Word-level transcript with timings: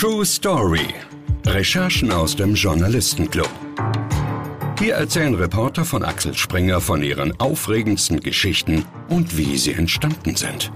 True 0.00 0.24
Story. 0.24 0.94
Recherchen 1.44 2.10
aus 2.10 2.34
dem 2.34 2.54
Journalistenclub. 2.54 3.50
Hier 4.78 4.94
erzählen 4.94 5.34
Reporter 5.34 5.84
von 5.84 6.02
Axel 6.02 6.32
Springer 6.32 6.80
von 6.80 7.02
ihren 7.02 7.38
aufregendsten 7.38 8.18
Geschichten 8.20 8.86
und 9.10 9.36
wie 9.36 9.58
sie 9.58 9.74
entstanden 9.74 10.36
sind. 10.36 10.72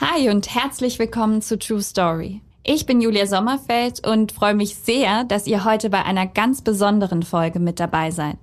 Hi 0.00 0.30
und 0.30 0.54
herzlich 0.54 1.00
willkommen 1.00 1.42
zu 1.42 1.58
True 1.58 1.82
Story. 1.82 2.42
Ich 2.62 2.86
bin 2.86 3.00
Julia 3.00 3.26
Sommerfeld 3.26 4.06
und 4.06 4.30
freue 4.30 4.54
mich 4.54 4.76
sehr, 4.76 5.24
dass 5.24 5.48
ihr 5.48 5.64
heute 5.64 5.90
bei 5.90 6.04
einer 6.04 6.28
ganz 6.28 6.62
besonderen 6.62 7.24
Folge 7.24 7.58
mit 7.58 7.80
dabei 7.80 8.12
seid. 8.12 8.38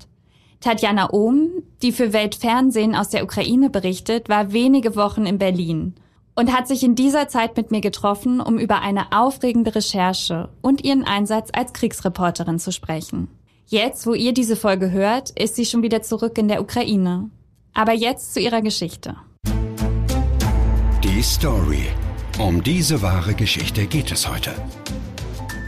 Tatjana 0.60 1.14
Ohm, 1.14 1.52
die 1.82 1.94
für 1.94 2.12
Weltfernsehen 2.12 2.96
aus 2.96 3.08
der 3.08 3.24
Ukraine 3.24 3.70
berichtet, 3.70 4.28
war 4.28 4.52
wenige 4.52 4.98
Wochen 4.98 5.26
in 5.26 5.38
Berlin 5.38 5.96
und 6.36 6.54
hat 6.54 6.68
sich 6.68 6.84
in 6.84 6.96
dieser 6.96 7.28
Zeit 7.28 7.58
mit 7.58 7.72
mir 7.72 7.82
getroffen, 7.82 8.42
um 8.42 8.58
über 8.58 8.82
eine 8.82 9.12
aufregende 9.12 9.76
Recherche 9.76 10.50
und 10.62 10.84
ihren 10.84 11.04
Einsatz 11.04 11.50
als 11.54 11.74
Kriegsreporterin 11.74 12.60
zu 12.60 12.72
sprechen. 12.72 13.28
Jetzt, 13.68 14.06
wo 14.06 14.14
ihr 14.14 14.34
diese 14.34 14.56
Folge 14.56 14.92
hört, 14.92 15.32
ist 15.32 15.56
sie 15.56 15.66
schon 15.66 15.84
wieder 15.84 16.02
zurück 16.02 16.38
in 16.38 16.48
der 16.48 16.62
Ukraine. 16.62 17.30
Aber 17.74 17.94
jetzt 17.94 18.34
zu 18.34 18.40
ihrer 18.40 18.62
Geschichte. 18.62 19.16
Die 21.04 21.22
Story. 21.22 21.88
Um 22.40 22.64
diese 22.64 23.02
wahre 23.02 23.34
Geschichte 23.34 23.86
geht 23.86 24.12
es 24.12 24.28
heute. 24.28 24.52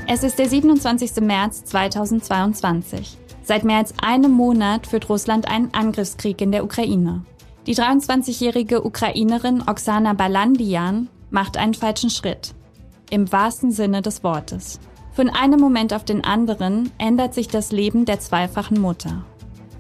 Es 0.08 0.24
ist 0.24 0.38
der 0.38 0.50
27. 0.50 1.22
März 1.22 1.64
2022. 1.66 3.18
Seit 3.44 3.64
mehr 3.64 3.78
als 3.78 3.94
einem 4.00 4.32
Monat 4.32 4.88
führt 4.88 5.10
Russland 5.10 5.48
einen 5.48 5.74
Angriffskrieg 5.74 6.42
in 6.42 6.52
der 6.52 6.64
Ukraine. 6.64 7.24
Die 7.68 7.74
23-jährige 7.74 8.86
Ukrainerin 8.86 9.64
Oksana 9.66 10.14
Balandian 10.14 11.08
macht 11.32 11.58
einen 11.58 11.74
falschen 11.74 12.12
Schritt. 12.12 12.54
Im 13.10 13.32
wahrsten 13.32 13.72
Sinne 13.72 14.04
des 14.04 14.24
Wortes. 14.24 14.80
Von 15.14 15.30
einem 15.30 15.60
Moment 15.60 15.92
auf 15.92 16.06
den 16.06 16.24
anderen 16.24 16.92
ändert 17.00 17.34
sich 17.34 17.48
das 17.48 17.72
Leben 17.72 18.06
der 18.06 18.20
zweifachen 18.20 18.80
Mutter. 18.80 19.26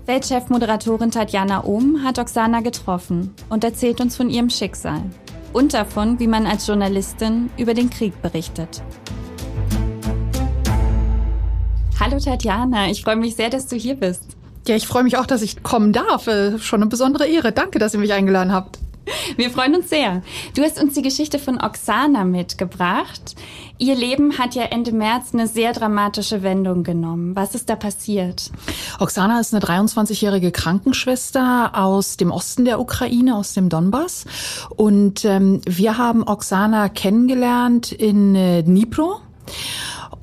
Weltchefmoderatorin 0.08 1.12
Tatjana 1.12 1.64
Ohm 1.64 2.04
hat 2.04 2.18
Oksana 2.18 2.62
getroffen 2.62 3.36
und 3.50 3.64
erzählt 3.64 4.02
uns 4.02 4.16
von 4.16 4.32
ihrem 4.32 4.50
Schicksal 4.50 5.04
und 5.54 5.76
davon, 5.76 6.20
wie 6.20 6.28
man 6.28 6.48
als 6.48 6.66
Journalistin 6.66 7.52
über 7.56 7.76
den 7.76 7.92
Krieg 7.92 8.20
berichtet. 8.20 8.82
Hallo 12.00 12.18
Tatjana, 12.18 12.90
ich 12.90 13.04
freue 13.04 13.16
mich 13.16 13.36
sehr, 13.36 13.52
dass 13.52 13.68
du 13.68 13.76
hier 13.76 13.96
bist. 13.96 14.35
Ja, 14.68 14.76
ich 14.76 14.88
freue 14.88 15.04
mich 15.04 15.18
auch, 15.18 15.26
dass 15.26 15.42
ich 15.42 15.62
kommen 15.62 15.94
darf. 15.94 16.28
Äh, 16.28 16.58
schon 16.60 16.82
eine 16.82 16.90
besondere 16.90 17.28
Ehre. 17.28 17.52
Danke, 17.52 17.80
dass 17.80 17.94
ihr 17.94 18.00
mich 18.00 18.14
eingeladen 18.14 18.52
habt. 18.52 18.80
Wir 19.38 19.52
freuen 19.52 19.76
uns 19.76 19.90
sehr. 19.90 20.24
Du 20.56 20.64
hast 20.64 20.82
uns 20.82 20.94
die 20.94 21.02
Geschichte 21.02 21.38
von 21.38 21.62
Oksana 21.62 22.24
mitgebracht. 22.24 23.36
Ihr 23.78 23.96
Leben 23.96 24.38
hat 24.38 24.56
ja 24.56 24.64
Ende 24.64 24.92
März 24.92 25.34
eine 25.34 25.48
sehr 25.48 25.74
dramatische 25.74 26.44
Wendung 26.44 26.84
genommen. 26.84 27.36
Was 27.36 27.56
ist 27.56 27.70
da 27.70 27.76
passiert? 27.76 28.52
Oksana 29.00 29.40
ist 29.40 29.54
eine 29.54 29.64
23-jährige 29.64 30.52
Krankenschwester 30.52 31.72
aus 31.74 32.18
dem 32.18 32.32
Osten 32.32 32.66
der 32.66 32.80
Ukraine, 32.80 33.36
aus 33.36 33.54
dem 33.54 33.70
Donbass. 33.70 34.26
Und 34.70 35.26
ähm, 35.26 35.62
wir 35.68 35.98
haben 35.98 36.24
Oksana 36.24 36.90
kennengelernt 36.90 37.92
in 37.92 38.36
äh, 38.36 38.64
Dnipro. 38.64 39.20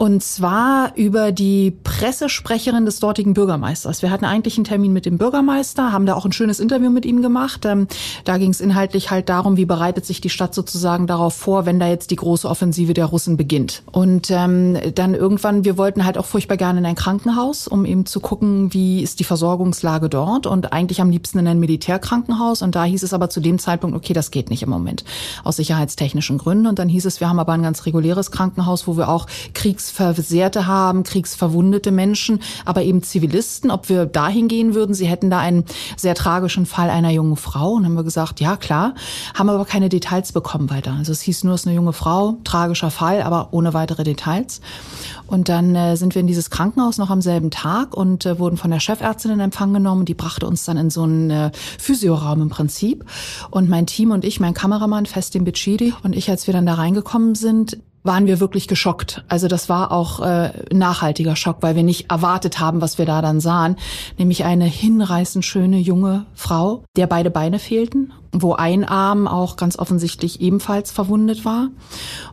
Und 0.02 0.20
zwar 0.20 0.96
über 0.96 1.30
die 1.30 1.70
Pressesprecherin 1.70 2.84
des 2.84 2.98
dortigen 2.98 3.34
Bürgermeisters. 3.34 4.02
Wir 4.02 4.10
hatten 4.10 4.24
eigentlich 4.24 4.56
einen 4.56 4.64
Termin 4.64 4.92
mit 4.92 5.06
dem 5.06 5.16
Bürgermeister, 5.16 5.92
haben 5.92 6.06
da 6.06 6.14
auch 6.14 6.24
ein 6.24 6.32
schönes 6.32 6.58
Interview 6.58 6.90
mit 6.90 7.06
ihm 7.06 7.22
gemacht. 7.22 7.64
Ähm, 7.66 7.86
da 8.24 8.36
ging 8.36 8.50
es 8.50 8.60
inhaltlich 8.60 9.12
halt 9.12 9.28
darum, 9.28 9.56
wie 9.56 9.64
bereitet 9.64 10.04
sich 10.04 10.20
die 10.20 10.28
Stadt 10.28 10.56
sozusagen 10.56 11.06
darauf 11.06 11.34
vor, 11.34 11.66
wenn 11.66 11.78
da 11.78 11.86
jetzt 11.86 12.10
die 12.10 12.16
große 12.16 12.48
Offensive 12.48 12.94
der 12.94 13.04
Russen 13.04 13.36
beginnt. 13.36 13.84
Und 13.92 14.28
ähm, 14.32 14.76
dann 14.92 15.14
irgendwann, 15.14 15.64
wir 15.64 15.78
wollten 15.78 16.04
halt 16.04 16.18
auch 16.18 16.26
furchtbar 16.26 16.56
gerne 16.56 16.80
in 16.80 16.86
ein 16.86 16.96
Krankenhaus, 16.96 17.68
um 17.68 17.84
eben 17.84 18.04
zu 18.04 18.18
gucken, 18.18 18.74
wie 18.74 19.04
ist 19.04 19.20
die 19.20 19.24
Versorgungslage 19.24 20.08
dort. 20.08 20.48
Und 20.48 20.72
eigentlich 20.72 21.00
am 21.00 21.10
liebsten 21.10 21.38
in 21.38 21.46
ein 21.46 21.60
Militärkrankenhaus. 21.60 22.62
Und 22.62 22.74
da 22.74 22.82
hieß 22.82 23.04
es 23.04 23.14
aber 23.14 23.30
zu 23.30 23.38
dem 23.38 23.60
Zeitpunkt, 23.60 23.96
okay, 23.96 24.14
das 24.14 24.32
geht 24.32 24.50
nicht 24.50 24.64
im 24.64 24.70
Moment 24.70 25.04
aus 25.44 25.54
sicherheitstechnischen 25.58 26.38
Gründen. 26.38 26.66
Und 26.66 26.80
dann 26.80 26.88
hieß 26.88 27.04
es, 27.04 27.20
wir 27.20 27.28
haben 27.28 27.38
aber 27.38 27.52
ein 27.52 27.62
ganz 27.62 27.86
reguläres 27.86 28.32
Krankenhaus, 28.32 28.88
wo 28.88 28.96
wir 28.96 29.08
auch 29.08 29.28
Kriegs 29.54 29.91
Kriegsversehrte 29.92 30.66
haben, 30.66 31.02
kriegsverwundete 31.02 31.90
Menschen, 31.90 32.40
aber 32.64 32.82
eben 32.82 33.02
Zivilisten, 33.02 33.70
ob 33.70 33.88
wir 33.88 34.06
dahin 34.06 34.48
gehen 34.48 34.74
würden. 34.74 34.94
Sie 34.94 35.06
hätten 35.06 35.30
da 35.30 35.38
einen 35.38 35.64
sehr 35.96 36.14
tragischen 36.14 36.66
Fall 36.66 36.88
einer 36.88 37.10
jungen 37.10 37.36
Frau 37.36 37.72
und 37.72 37.84
haben 37.84 37.94
wir 37.94 38.04
gesagt, 38.04 38.40
ja 38.40 38.56
klar, 38.56 38.94
haben 39.34 39.50
aber 39.50 39.64
keine 39.64 39.88
Details 39.88 40.32
bekommen 40.32 40.70
weiter. 40.70 40.94
Also 40.98 41.12
es 41.12 41.20
hieß 41.20 41.44
nur, 41.44 41.54
es 41.54 41.62
ist 41.62 41.66
eine 41.66 41.76
junge 41.76 41.92
Frau, 41.92 42.38
tragischer 42.44 42.90
Fall, 42.90 43.22
aber 43.22 43.48
ohne 43.52 43.74
weitere 43.74 44.02
Details. 44.02 44.60
Und 45.26 45.48
dann 45.48 45.74
äh, 45.74 45.96
sind 45.96 46.14
wir 46.14 46.20
in 46.20 46.26
dieses 46.26 46.50
Krankenhaus 46.50 46.98
noch 46.98 47.10
am 47.10 47.20
selben 47.20 47.50
Tag 47.50 47.94
und 47.94 48.24
äh, 48.26 48.38
wurden 48.38 48.56
von 48.56 48.70
der 48.70 48.80
Chefärztin 48.80 49.30
in 49.30 49.40
Empfang 49.40 49.72
genommen. 49.72 50.04
Die 50.04 50.14
brachte 50.14 50.46
uns 50.46 50.64
dann 50.64 50.76
in 50.76 50.90
so 50.90 51.02
einen 51.02 51.30
äh, 51.30 51.50
Physioraum 51.78 52.42
im 52.42 52.48
Prinzip. 52.48 53.04
Und 53.50 53.68
mein 53.68 53.86
Team 53.86 54.10
und 54.10 54.24
ich, 54.24 54.40
mein 54.40 54.54
Kameramann 54.54 55.06
Festin 55.06 55.44
Bicidi 55.44 55.94
und 56.02 56.16
ich, 56.16 56.30
als 56.30 56.46
wir 56.46 56.54
dann 56.54 56.66
da 56.66 56.74
reingekommen 56.74 57.34
sind, 57.34 57.78
waren 58.02 58.26
wir 58.26 58.40
wirklich 58.40 58.68
geschockt. 58.68 59.24
Also 59.28 59.48
das 59.48 59.68
war 59.68 59.92
auch 59.92 60.20
äh, 60.20 60.52
nachhaltiger 60.72 61.36
Schock, 61.36 61.58
weil 61.60 61.76
wir 61.76 61.82
nicht 61.82 62.10
erwartet 62.10 62.58
haben, 62.58 62.80
was 62.80 62.98
wir 62.98 63.06
da 63.06 63.22
dann 63.22 63.40
sahen, 63.40 63.76
nämlich 64.18 64.44
eine 64.44 64.64
hinreißend 64.64 65.44
schöne 65.44 65.78
junge 65.78 66.26
Frau, 66.34 66.84
der 66.96 67.06
beide 67.06 67.30
Beine 67.30 67.58
fehlten, 67.58 68.12
wo 68.32 68.54
ein 68.54 68.84
Arm 68.84 69.28
auch 69.28 69.56
ganz 69.56 69.78
offensichtlich 69.78 70.40
ebenfalls 70.40 70.90
verwundet 70.90 71.44
war. 71.44 71.68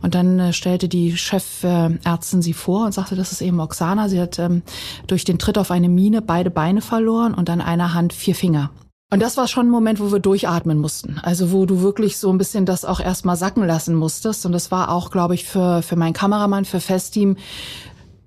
Und 0.01 0.15
dann 0.15 0.39
äh, 0.39 0.53
stellte 0.53 0.89
die 0.89 1.15
Chefärztin 1.17 2.41
sie 2.41 2.53
vor 2.53 2.85
und 2.85 2.93
sagte, 2.93 3.15
das 3.15 3.31
ist 3.31 3.41
eben 3.41 3.59
Oksana. 3.59 4.09
Sie 4.09 4.19
hat 4.19 4.39
ähm, 4.39 4.63
durch 5.07 5.23
den 5.23 5.39
Tritt 5.39 5.57
auf 5.57 5.71
eine 5.71 5.89
Mine 5.89 6.21
beide 6.21 6.49
Beine 6.49 6.81
verloren 6.81 7.33
und 7.33 7.49
an 7.49 7.61
einer 7.61 7.93
Hand 7.93 8.13
vier 8.13 8.35
Finger. 8.35 8.71
Und 9.11 9.23
das 9.23 9.37
war 9.37 9.47
schon 9.47 9.67
ein 9.67 9.71
Moment, 9.71 9.99
wo 9.99 10.11
wir 10.11 10.19
durchatmen 10.19 10.77
mussten. 10.77 11.19
Also 11.23 11.51
wo 11.51 11.65
du 11.65 11.81
wirklich 11.81 12.17
so 12.17 12.29
ein 12.31 12.37
bisschen 12.37 12.67
das 12.67 12.85
auch 12.85 12.99
erstmal 12.99 13.37
sacken 13.37 13.65
lassen 13.65 13.95
musstest. 13.95 14.45
Und 14.45 14.51
das 14.51 14.69
war 14.69 14.91
auch, 14.91 15.09
glaube 15.09 15.33
ich, 15.33 15.45
für, 15.45 15.81
für 15.81 15.95
meinen 15.95 16.13
Kameramann, 16.13 16.63
für 16.63 16.79
Festteam 16.79 17.35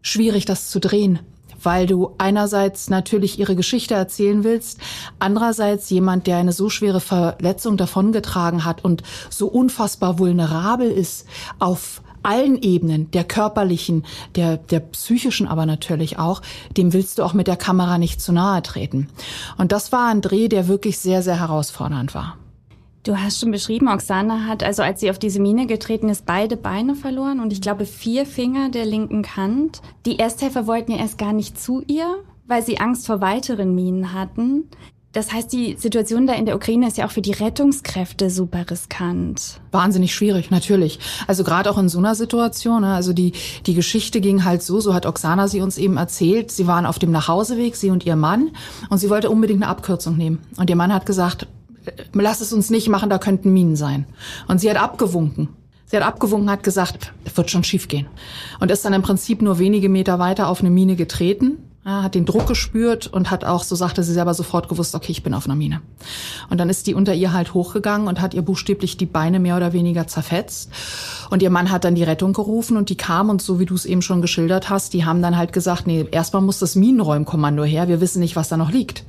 schwierig, 0.00 0.44
das 0.44 0.70
zu 0.70 0.80
drehen. 0.80 1.20
Weil 1.62 1.86
du 1.86 2.14
einerseits 2.18 2.90
natürlich 2.90 3.38
ihre 3.38 3.54
Geschichte 3.54 3.94
erzählen 3.94 4.42
willst, 4.42 4.80
andererseits 5.20 5.88
jemand, 5.90 6.26
der 6.26 6.38
eine 6.38 6.50
so 6.50 6.68
schwere 6.68 6.98
Verletzung 6.98 7.76
davongetragen 7.76 8.64
hat 8.64 8.84
und 8.84 9.04
so 9.30 9.46
unfassbar 9.46 10.18
vulnerabel 10.18 10.90
ist 10.90 11.26
auf 11.60 12.02
allen 12.22 12.60
Ebenen, 12.60 13.10
der 13.10 13.24
körperlichen, 13.24 14.04
der, 14.36 14.56
der 14.56 14.80
psychischen 14.80 15.48
aber 15.48 15.66
natürlich 15.66 16.18
auch, 16.18 16.42
dem 16.76 16.92
willst 16.92 17.18
du 17.18 17.22
auch 17.22 17.34
mit 17.34 17.46
der 17.46 17.56
Kamera 17.56 17.98
nicht 17.98 18.20
zu 18.20 18.32
nahe 18.32 18.62
treten. 18.62 19.08
Und 19.58 19.72
das 19.72 19.92
war 19.92 20.08
ein 20.08 20.20
Dreh, 20.20 20.48
der 20.48 20.68
wirklich 20.68 20.98
sehr, 20.98 21.22
sehr 21.22 21.38
herausfordernd 21.38 22.14
war. 22.14 22.36
Du 23.04 23.16
hast 23.16 23.40
schon 23.40 23.50
beschrieben, 23.50 23.88
Oksana 23.88 24.46
hat, 24.46 24.62
also 24.62 24.82
als 24.82 25.00
sie 25.00 25.10
auf 25.10 25.18
diese 25.18 25.40
Mine 25.40 25.66
getreten 25.66 26.08
ist, 26.08 26.24
beide 26.24 26.56
Beine 26.56 26.94
verloren 26.94 27.40
und 27.40 27.52
ich 27.52 27.60
glaube 27.60 27.84
vier 27.84 28.26
Finger 28.26 28.68
der 28.68 28.86
linken 28.86 29.24
Hand. 29.34 29.82
Die 30.06 30.20
Ersthelfer 30.20 30.68
wollten 30.68 30.92
ja 30.92 30.98
erst 30.98 31.18
gar 31.18 31.32
nicht 31.32 31.60
zu 31.60 31.82
ihr, 31.88 32.06
weil 32.46 32.62
sie 32.62 32.78
Angst 32.78 33.06
vor 33.08 33.20
weiteren 33.20 33.74
Minen 33.74 34.12
hatten. 34.12 34.68
Das 35.12 35.30
heißt, 35.30 35.52
die 35.52 35.76
Situation 35.78 36.26
da 36.26 36.32
in 36.32 36.46
der 36.46 36.56
Ukraine 36.56 36.88
ist 36.88 36.96
ja 36.96 37.06
auch 37.06 37.10
für 37.10 37.20
die 37.20 37.32
Rettungskräfte 37.32 38.30
super 38.30 38.64
riskant. 38.70 39.60
Wahnsinnig 39.70 40.14
schwierig, 40.14 40.50
natürlich. 40.50 40.98
Also 41.26 41.44
gerade 41.44 41.70
auch 41.70 41.76
in 41.76 41.90
so 41.90 41.98
einer 41.98 42.14
Situation. 42.14 42.80
Ne? 42.80 42.94
Also 42.94 43.12
die, 43.12 43.32
die 43.66 43.74
Geschichte 43.74 44.22
ging 44.22 44.44
halt 44.44 44.62
so, 44.62 44.80
so 44.80 44.94
hat 44.94 45.04
Oksana 45.04 45.48
sie 45.48 45.60
uns 45.60 45.76
eben 45.76 45.98
erzählt. 45.98 46.50
Sie 46.50 46.66
waren 46.66 46.86
auf 46.86 46.98
dem 46.98 47.10
Nachhauseweg, 47.10 47.76
sie 47.76 47.90
und 47.90 48.06
ihr 48.06 48.16
Mann, 48.16 48.52
und 48.88 48.98
sie 48.98 49.10
wollte 49.10 49.28
unbedingt 49.28 49.62
eine 49.62 49.70
Abkürzung 49.70 50.16
nehmen. 50.16 50.38
Und 50.56 50.70
ihr 50.70 50.76
Mann 50.76 50.94
hat 50.94 51.04
gesagt, 51.04 51.46
lass 52.14 52.40
es 52.40 52.54
uns 52.54 52.70
nicht 52.70 52.88
machen, 52.88 53.10
da 53.10 53.18
könnten 53.18 53.52
Minen 53.52 53.76
sein. 53.76 54.06
Und 54.48 54.60
sie 54.62 54.70
hat 54.70 54.78
abgewunken. 54.78 55.50
Sie 55.84 55.96
hat 55.98 56.06
abgewunken, 56.06 56.50
hat 56.50 56.62
gesagt, 56.62 57.12
wird 57.34 57.50
schon 57.50 57.64
schief 57.64 57.86
gehen. 57.86 58.06
Und 58.60 58.70
ist 58.70 58.82
dann 58.86 58.94
im 58.94 59.02
Prinzip 59.02 59.42
nur 59.42 59.58
wenige 59.58 59.90
Meter 59.90 60.18
weiter 60.18 60.48
auf 60.48 60.60
eine 60.60 60.70
Mine 60.70 60.96
getreten 60.96 61.58
ja, 61.84 62.02
hat 62.04 62.14
den 62.14 62.24
Druck 62.24 62.46
gespürt 62.46 63.08
und 63.08 63.30
hat 63.30 63.44
auch, 63.44 63.64
so 63.64 63.74
sagte 63.74 64.04
sie 64.04 64.12
selber, 64.12 64.34
sofort 64.34 64.68
gewusst, 64.68 64.94
okay, 64.94 65.10
ich 65.10 65.22
bin 65.22 65.34
auf 65.34 65.46
einer 65.46 65.56
Mine. 65.56 65.80
Und 66.48 66.58
dann 66.58 66.70
ist 66.70 66.86
die 66.86 66.94
unter 66.94 67.14
ihr 67.14 67.32
halt 67.32 67.54
hochgegangen 67.54 68.06
und 68.06 68.20
hat 68.20 68.34
ihr 68.34 68.42
buchstäblich 68.42 68.96
die 68.96 69.06
Beine 69.06 69.40
mehr 69.40 69.56
oder 69.56 69.72
weniger 69.72 70.06
zerfetzt. 70.06 70.70
Und 71.30 71.42
ihr 71.42 71.50
Mann 71.50 71.72
hat 71.72 71.84
dann 71.84 71.96
die 71.96 72.04
Rettung 72.04 72.34
gerufen 72.34 72.76
und 72.76 72.88
die 72.88 72.96
kam 72.96 73.30
und 73.30 73.42
so 73.42 73.58
wie 73.58 73.66
du 73.66 73.74
es 73.74 73.84
eben 73.84 74.02
schon 74.02 74.22
geschildert 74.22 74.70
hast, 74.70 74.92
die 74.92 75.04
haben 75.04 75.22
dann 75.22 75.36
halt 75.36 75.52
gesagt, 75.52 75.86
nee, 75.86 76.06
erstmal 76.10 76.42
muss 76.42 76.60
das 76.60 76.76
Minenräumkommando 76.76 77.64
her, 77.64 77.88
wir 77.88 78.00
wissen 78.00 78.20
nicht, 78.20 78.36
was 78.36 78.48
da 78.48 78.56
noch 78.56 78.70
liegt. 78.70 79.04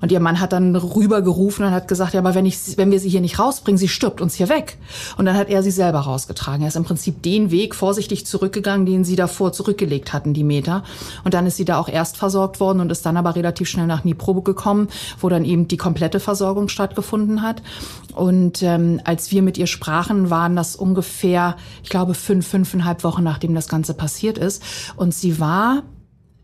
Und 0.00 0.12
ihr 0.12 0.20
Mann 0.20 0.40
hat 0.40 0.52
dann 0.52 0.74
rübergerufen 0.76 1.64
und 1.64 1.72
hat 1.72 1.88
gesagt, 1.88 2.14
ja, 2.14 2.20
aber 2.20 2.34
wenn, 2.34 2.46
ich, 2.46 2.76
wenn 2.76 2.90
wir 2.90 3.00
sie 3.00 3.08
hier 3.08 3.20
nicht 3.20 3.38
rausbringen, 3.38 3.78
sie 3.78 3.88
stirbt 3.88 4.20
uns 4.20 4.34
hier 4.34 4.48
weg. 4.48 4.78
Und 5.16 5.26
dann 5.26 5.36
hat 5.36 5.48
er 5.48 5.62
sie 5.62 5.70
selber 5.70 6.00
rausgetragen. 6.00 6.62
Er 6.62 6.68
ist 6.68 6.76
im 6.76 6.84
Prinzip 6.84 7.22
den 7.22 7.50
Weg 7.50 7.74
vorsichtig 7.74 8.26
zurückgegangen, 8.26 8.86
den 8.86 9.04
sie 9.04 9.16
davor 9.16 9.52
zurückgelegt 9.52 10.12
hatten, 10.12 10.34
die 10.34 10.44
Meter. 10.44 10.84
Und 11.24 11.34
dann 11.34 11.46
ist 11.46 11.56
sie 11.56 11.64
da 11.64 11.78
auch 11.78 11.88
erst 11.88 12.16
versorgt 12.16 12.60
worden 12.60 12.80
und 12.80 12.90
ist 12.90 13.06
dann 13.06 13.16
aber 13.16 13.36
relativ 13.36 13.68
schnell 13.68 13.86
nach 13.86 14.02
Dnipro 14.02 14.40
gekommen, 14.42 14.88
wo 15.20 15.28
dann 15.28 15.44
eben 15.44 15.68
die 15.68 15.76
komplette 15.76 16.20
Versorgung 16.20 16.68
stattgefunden 16.68 17.42
hat. 17.42 17.62
Und 18.14 18.62
ähm, 18.62 19.00
als 19.04 19.30
wir 19.30 19.42
mit 19.42 19.58
ihr 19.58 19.66
sprachen, 19.66 20.30
waren 20.30 20.56
das 20.56 20.74
ungefähr, 20.76 21.56
ich 21.82 21.90
glaube, 21.90 22.14
fünf, 22.14 22.46
fünfeinhalb 22.46 23.04
Wochen, 23.04 23.22
nachdem 23.22 23.54
das 23.54 23.68
Ganze 23.68 23.94
passiert 23.94 24.38
ist. 24.38 24.62
Und 24.96 25.14
sie 25.14 25.38
war 25.38 25.82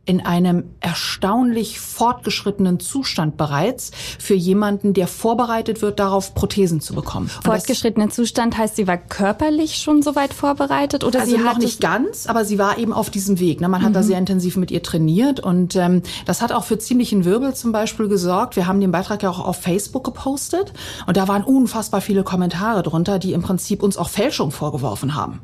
in 0.05 0.21
einem 0.21 0.65
erstaunlich 0.81 1.79
fortgeschrittenen 1.79 2.81
Zustand 2.81 3.37
bereits 3.37 3.93
für 4.19 4.35
jemanden, 4.35 4.95
der 4.95 5.07
vorbereitet 5.07 5.81
wird, 5.81 6.01
darauf 6.01 6.35
Prothesen 6.35 6.81
zu 6.81 6.95
bekommen. 6.95 7.29
Fortgeschrittenen 7.29 8.11
Zustand 8.11 8.59
heißt, 8.59 8.75
sie 8.75 8.89
war 8.89 8.97
körperlich 8.97 9.77
schon 9.77 10.03
so 10.03 10.17
weit 10.17 10.35
vorbereitet 10.35 11.05
oder 11.05 11.21
also 11.21 11.37
sie 11.37 11.41
noch 11.41 11.59
nicht 11.59 11.81
ganz, 11.81 12.27
aber 12.27 12.45
sie 12.45 12.59
war 12.59 12.79
eben 12.79 12.93
auf 12.93 13.11
diesem 13.11 13.39
Weg. 13.39 13.61
Ne? 13.61 13.69
Man 13.69 13.83
hat 13.83 13.91
mhm. 13.91 13.95
da 13.95 14.03
sehr 14.03 14.19
intensiv 14.19 14.57
mit 14.57 14.73
ihr 14.73 14.83
trainiert 14.83 15.39
und 15.39 15.77
ähm, 15.77 16.03
das 16.27 16.43
hat 16.43 16.51
auch 16.51 16.65
für 16.65 16.79
ziemlichen 16.79 17.25
Wirbel 17.25 17.55
zum 17.55 17.71
Beispiel 17.71 18.09
gesorgt. 18.09 18.57
Wir 18.57 18.67
haben 18.67 18.81
den 18.81 18.91
Beitrag 18.91 19.23
ja 19.23 19.31
auch 19.31 19.39
auf 19.39 19.61
Facebook 19.61 20.03
gepostet 20.03 20.73
und 21.07 21.17
da 21.17 21.29
waren 21.29 21.45
unfassbar 21.45 22.01
viele 22.01 22.25
Kommentare 22.25 22.83
drunter, 22.83 23.21
die 23.21 23.35
im 23.35 23.43
Prinzip 23.43 23.85
uns 23.85 23.97
auch 23.97 24.09
Fälschung 24.09 24.51
vorgeworfen 24.51 25.15
haben. 25.15 25.41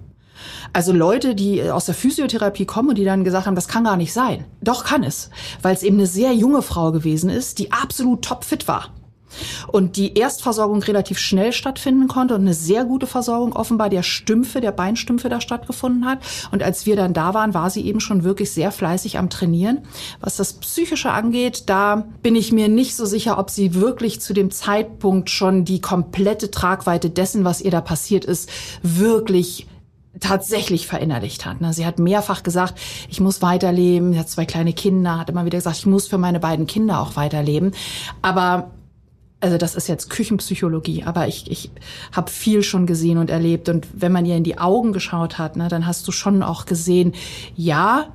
Also 0.72 0.92
Leute, 0.92 1.34
die 1.34 1.62
aus 1.70 1.86
der 1.86 1.94
Physiotherapie 1.94 2.66
kommen 2.66 2.90
und 2.90 2.98
die 2.98 3.04
dann 3.04 3.24
gesagt 3.24 3.46
haben, 3.46 3.54
das 3.54 3.68
kann 3.68 3.84
gar 3.84 3.96
nicht 3.96 4.12
sein. 4.12 4.44
Doch 4.60 4.84
kann 4.84 5.02
es, 5.02 5.30
weil 5.62 5.74
es 5.74 5.82
eben 5.82 5.96
eine 5.96 6.06
sehr 6.06 6.32
junge 6.32 6.62
Frau 6.62 6.92
gewesen 6.92 7.30
ist, 7.30 7.58
die 7.58 7.72
absolut 7.72 8.22
topfit 8.22 8.68
war. 8.68 8.90
Und 9.66 9.96
die 9.96 10.14
Erstversorgung 10.14 10.82
relativ 10.82 11.18
schnell 11.18 11.52
stattfinden 11.52 12.08
konnte 12.08 12.34
und 12.34 12.42
eine 12.42 12.54
sehr 12.54 12.84
gute 12.84 13.06
Versorgung 13.06 13.52
offenbar 13.52 13.90
der 13.90 14.02
Stümpfe, 14.02 14.60
der 14.60 14.72
Beinstümpfe 14.72 15.28
da 15.28 15.40
stattgefunden 15.40 16.06
hat. 16.06 16.20
Und 16.50 16.62
als 16.62 16.86
wir 16.86 16.96
dann 16.96 17.12
da 17.12 17.34
waren, 17.34 17.54
war 17.54 17.70
sie 17.70 17.84
eben 17.84 18.00
schon 18.00 18.24
wirklich 18.24 18.50
sehr 18.50 18.72
fleißig 18.72 19.18
am 19.18 19.30
Trainieren. 19.30 19.80
Was 20.20 20.36
das 20.36 20.54
Psychische 20.54 21.10
angeht, 21.10 21.64
da 21.66 22.06
bin 22.22 22.36
ich 22.36 22.52
mir 22.52 22.68
nicht 22.68 22.96
so 22.96 23.04
sicher, 23.04 23.38
ob 23.38 23.50
sie 23.50 23.74
wirklich 23.74 24.20
zu 24.20 24.32
dem 24.32 24.50
Zeitpunkt 24.50 25.30
schon 25.30 25.64
die 25.64 25.80
komplette 25.80 26.50
Tragweite 26.50 27.10
dessen, 27.10 27.44
was 27.44 27.60
ihr 27.60 27.70
da 27.70 27.80
passiert 27.80 28.24
ist, 28.24 28.48
wirklich 28.82 29.66
tatsächlich 30.20 30.86
verinnerlicht 30.86 31.46
hat. 31.46 31.60
Ne? 31.60 31.72
Sie 31.72 31.86
hat 31.86 31.98
mehrfach 31.98 32.42
gesagt, 32.42 32.74
ich 33.08 33.20
muss 33.20 33.42
weiterleben. 33.42 34.12
Sie 34.12 34.18
hat 34.18 34.28
zwei 34.28 34.46
kleine 34.46 34.72
Kinder, 34.72 35.18
hat 35.18 35.30
immer 35.30 35.44
wieder 35.44 35.58
gesagt, 35.58 35.78
ich 35.78 35.86
muss 35.86 36.08
für 36.08 36.18
meine 36.18 36.40
beiden 36.40 36.66
Kinder 36.66 37.00
auch 37.00 37.16
weiterleben. 37.16 37.72
Aber 38.22 38.70
also 39.40 39.56
das 39.56 39.76
ist 39.76 39.88
jetzt 39.88 40.10
Küchenpsychologie, 40.10 41.04
aber 41.04 41.28
ich, 41.28 41.48
ich 41.50 41.70
habe 42.12 42.30
viel 42.30 42.64
schon 42.64 42.86
gesehen 42.86 43.18
und 43.18 43.30
erlebt. 43.30 43.68
Und 43.68 43.86
wenn 43.92 44.10
man 44.10 44.26
ihr 44.26 44.36
in 44.36 44.42
die 44.42 44.58
Augen 44.58 44.92
geschaut 44.92 45.38
hat, 45.38 45.56
ne, 45.56 45.68
dann 45.68 45.86
hast 45.86 46.08
du 46.08 46.12
schon 46.12 46.42
auch 46.42 46.66
gesehen, 46.66 47.14
ja, 47.54 48.08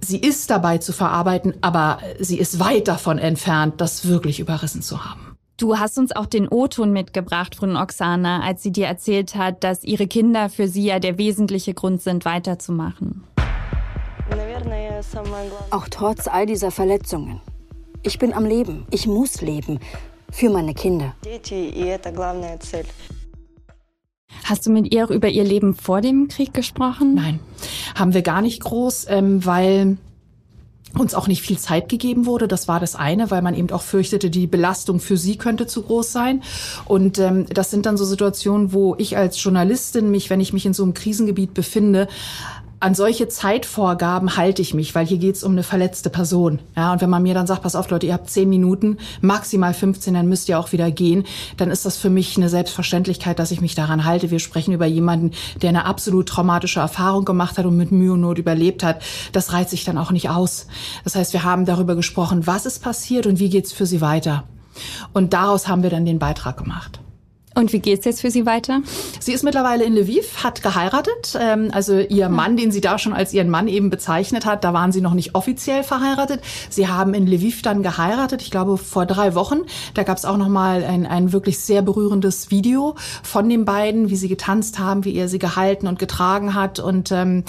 sie 0.00 0.18
ist 0.18 0.48
dabei 0.50 0.78
zu 0.78 0.92
verarbeiten, 0.92 1.54
aber 1.60 1.98
sie 2.18 2.38
ist 2.38 2.58
weit 2.58 2.88
davon 2.88 3.18
entfernt, 3.18 3.80
das 3.82 4.08
wirklich 4.08 4.40
überrissen 4.40 4.80
zu 4.80 5.04
haben. 5.04 5.31
Du 5.56 5.78
hast 5.78 5.98
uns 5.98 6.12
auch 6.12 6.26
den 6.26 6.48
O-Ton 6.48 6.92
mitgebracht 6.92 7.54
von 7.54 7.76
Oksana, 7.76 8.42
als 8.42 8.62
sie 8.62 8.72
dir 8.72 8.86
erzählt 8.86 9.34
hat, 9.36 9.62
dass 9.62 9.84
ihre 9.84 10.06
Kinder 10.06 10.48
für 10.48 10.66
sie 10.66 10.84
ja 10.84 10.98
der 10.98 11.18
wesentliche 11.18 11.74
Grund 11.74 12.02
sind, 12.02 12.24
weiterzumachen. 12.24 13.24
Auch 15.70 15.88
trotz 15.90 16.26
all 16.26 16.46
dieser 16.46 16.70
Verletzungen. 16.70 17.40
Ich 18.02 18.18
bin 18.18 18.32
am 18.32 18.44
Leben. 18.44 18.86
Ich 18.90 19.06
muss 19.06 19.40
leben. 19.40 19.78
Für 20.30 20.48
meine 20.48 20.72
Kinder. 20.72 21.14
Hast 24.44 24.66
du 24.66 24.70
mit 24.70 24.94
ihr 24.94 25.04
auch 25.04 25.10
über 25.10 25.28
ihr 25.28 25.44
Leben 25.44 25.74
vor 25.74 26.00
dem 26.00 26.28
Krieg 26.28 26.54
gesprochen? 26.54 27.14
Nein, 27.14 27.38
haben 27.94 28.14
wir 28.14 28.22
gar 28.22 28.40
nicht 28.40 28.62
groß, 28.62 29.06
ähm, 29.10 29.44
weil 29.44 29.98
uns 30.98 31.14
auch 31.14 31.26
nicht 31.26 31.42
viel 31.42 31.58
Zeit 31.58 31.88
gegeben 31.88 32.26
wurde. 32.26 32.48
Das 32.48 32.68
war 32.68 32.80
das 32.80 32.94
eine, 32.94 33.30
weil 33.30 33.42
man 33.42 33.54
eben 33.54 33.70
auch 33.70 33.82
fürchtete, 33.82 34.30
die 34.30 34.46
Belastung 34.46 35.00
für 35.00 35.16
sie 35.16 35.36
könnte 35.36 35.66
zu 35.66 35.82
groß 35.82 36.12
sein. 36.12 36.42
Und 36.84 37.18
ähm, 37.18 37.46
das 37.48 37.70
sind 37.70 37.86
dann 37.86 37.96
so 37.96 38.04
Situationen, 38.04 38.72
wo 38.72 38.94
ich 38.98 39.16
als 39.16 39.42
Journalistin 39.42 40.10
mich, 40.10 40.30
wenn 40.30 40.40
ich 40.40 40.52
mich 40.52 40.66
in 40.66 40.74
so 40.74 40.82
einem 40.82 40.94
Krisengebiet 40.94 41.54
befinde, 41.54 42.08
an 42.82 42.96
solche 42.96 43.28
Zeitvorgaben 43.28 44.36
halte 44.36 44.60
ich 44.60 44.74
mich, 44.74 44.92
weil 44.96 45.06
hier 45.06 45.18
geht's 45.18 45.44
um 45.44 45.52
eine 45.52 45.62
verletzte 45.62 46.10
Person. 46.10 46.58
Ja, 46.76 46.92
und 46.92 47.00
wenn 47.00 47.10
man 47.10 47.22
mir 47.22 47.32
dann 47.32 47.46
sagt, 47.46 47.62
pass 47.62 47.76
auf, 47.76 47.88
Leute, 47.90 48.06
ihr 48.06 48.12
habt 48.12 48.28
zehn 48.28 48.48
Minuten, 48.48 48.98
maximal 49.20 49.72
15, 49.72 50.14
dann 50.14 50.26
müsst 50.26 50.48
ihr 50.48 50.58
auch 50.58 50.72
wieder 50.72 50.90
gehen, 50.90 51.22
dann 51.56 51.70
ist 51.70 51.86
das 51.86 51.96
für 51.96 52.10
mich 52.10 52.36
eine 52.36 52.48
Selbstverständlichkeit, 52.48 53.38
dass 53.38 53.52
ich 53.52 53.60
mich 53.60 53.76
daran 53.76 54.04
halte. 54.04 54.32
Wir 54.32 54.40
sprechen 54.40 54.74
über 54.74 54.86
jemanden, 54.86 55.30
der 55.62 55.68
eine 55.68 55.84
absolut 55.84 56.28
traumatische 56.28 56.80
Erfahrung 56.80 57.24
gemacht 57.24 57.56
hat 57.56 57.66
und 57.66 57.76
mit 57.76 57.92
Mühe 57.92 58.14
und 58.14 58.20
Not 58.22 58.38
überlebt 58.38 58.82
hat. 58.82 59.00
Das 59.30 59.52
reizt 59.52 59.70
sich 59.70 59.84
dann 59.84 59.96
auch 59.96 60.10
nicht 60.10 60.28
aus. 60.28 60.66
Das 61.04 61.14
heißt, 61.14 61.34
wir 61.34 61.44
haben 61.44 61.66
darüber 61.66 61.94
gesprochen, 61.94 62.48
was 62.48 62.66
ist 62.66 62.82
passiert 62.82 63.28
und 63.28 63.38
wie 63.38 63.48
geht's 63.48 63.72
für 63.72 63.86
sie 63.86 64.00
weiter. 64.00 64.42
Und 65.12 65.34
daraus 65.34 65.68
haben 65.68 65.84
wir 65.84 65.90
dann 65.90 66.04
den 66.04 66.18
Beitrag 66.18 66.56
gemacht. 66.56 67.01
Und 67.54 67.72
wie 67.72 67.80
geht's 67.80 68.04
jetzt 68.04 68.22
für 68.22 68.30
sie 68.30 68.46
weiter? 68.46 68.80
Sie 69.20 69.32
ist 69.32 69.44
mittlerweile 69.44 69.84
in 69.84 69.94
Lviv, 69.94 70.42
hat 70.42 70.62
geheiratet. 70.62 71.38
Ähm, 71.38 71.70
also 71.72 71.98
ihr. 71.98 72.28
Mann, 72.28 72.56
den 72.56 72.72
sie 72.72 72.80
da 72.80 72.98
schon 72.98 73.12
als 73.12 73.32
ihren 73.32 73.50
Mann 73.50 73.68
eben 73.68 73.90
bezeichnet 73.90 74.46
hat, 74.46 74.64
da 74.64 74.72
waren 74.72 74.90
sie 74.90 75.00
noch 75.00 75.14
nicht 75.14 75.34
offiziell 75.34 75.82
verheiratet. 75.82 76.40
Sie 76.70 76.88
haben 76.88 77.14
in 77.14 77.26
Lviv 77.26 77.62
dann 77.62 77.82
geheiratet, 77.82 78.42
ich 78.42 78.50
glaube 78.50 78.78
vor 78.78 79.06
drei 79.06 79.34
Wochen. 79.34 79.60
Da 79.94 80.02
gab's 80.02 80.24
auch 80.24 80.36
noch 80.36 80.48
mal 80.48 80.82
ein, 80.82 81.06
ein 81.06 81.32
wirklich 81.32 81.58
sehr 81.58 81.82
berührendes 81.82 82.50
Video 82.50 82.96
von 83.22 83.48
den 83.48 83.64
beiden, 83.64 84.08
wie 84.08 84.16
sie 84.16 84.28
getanzt 84.28 84.78
haben, 84.78 85.04
wie 85.04 85.14
er 85.14 85.28
sie 85.28 85.38
gehalten 85.38 85.86
und 85.86 85.98
getragen 85.98 86.54
hat. 86.54 86.80
Und 86.80 87.12
ähm, 87.12 87.44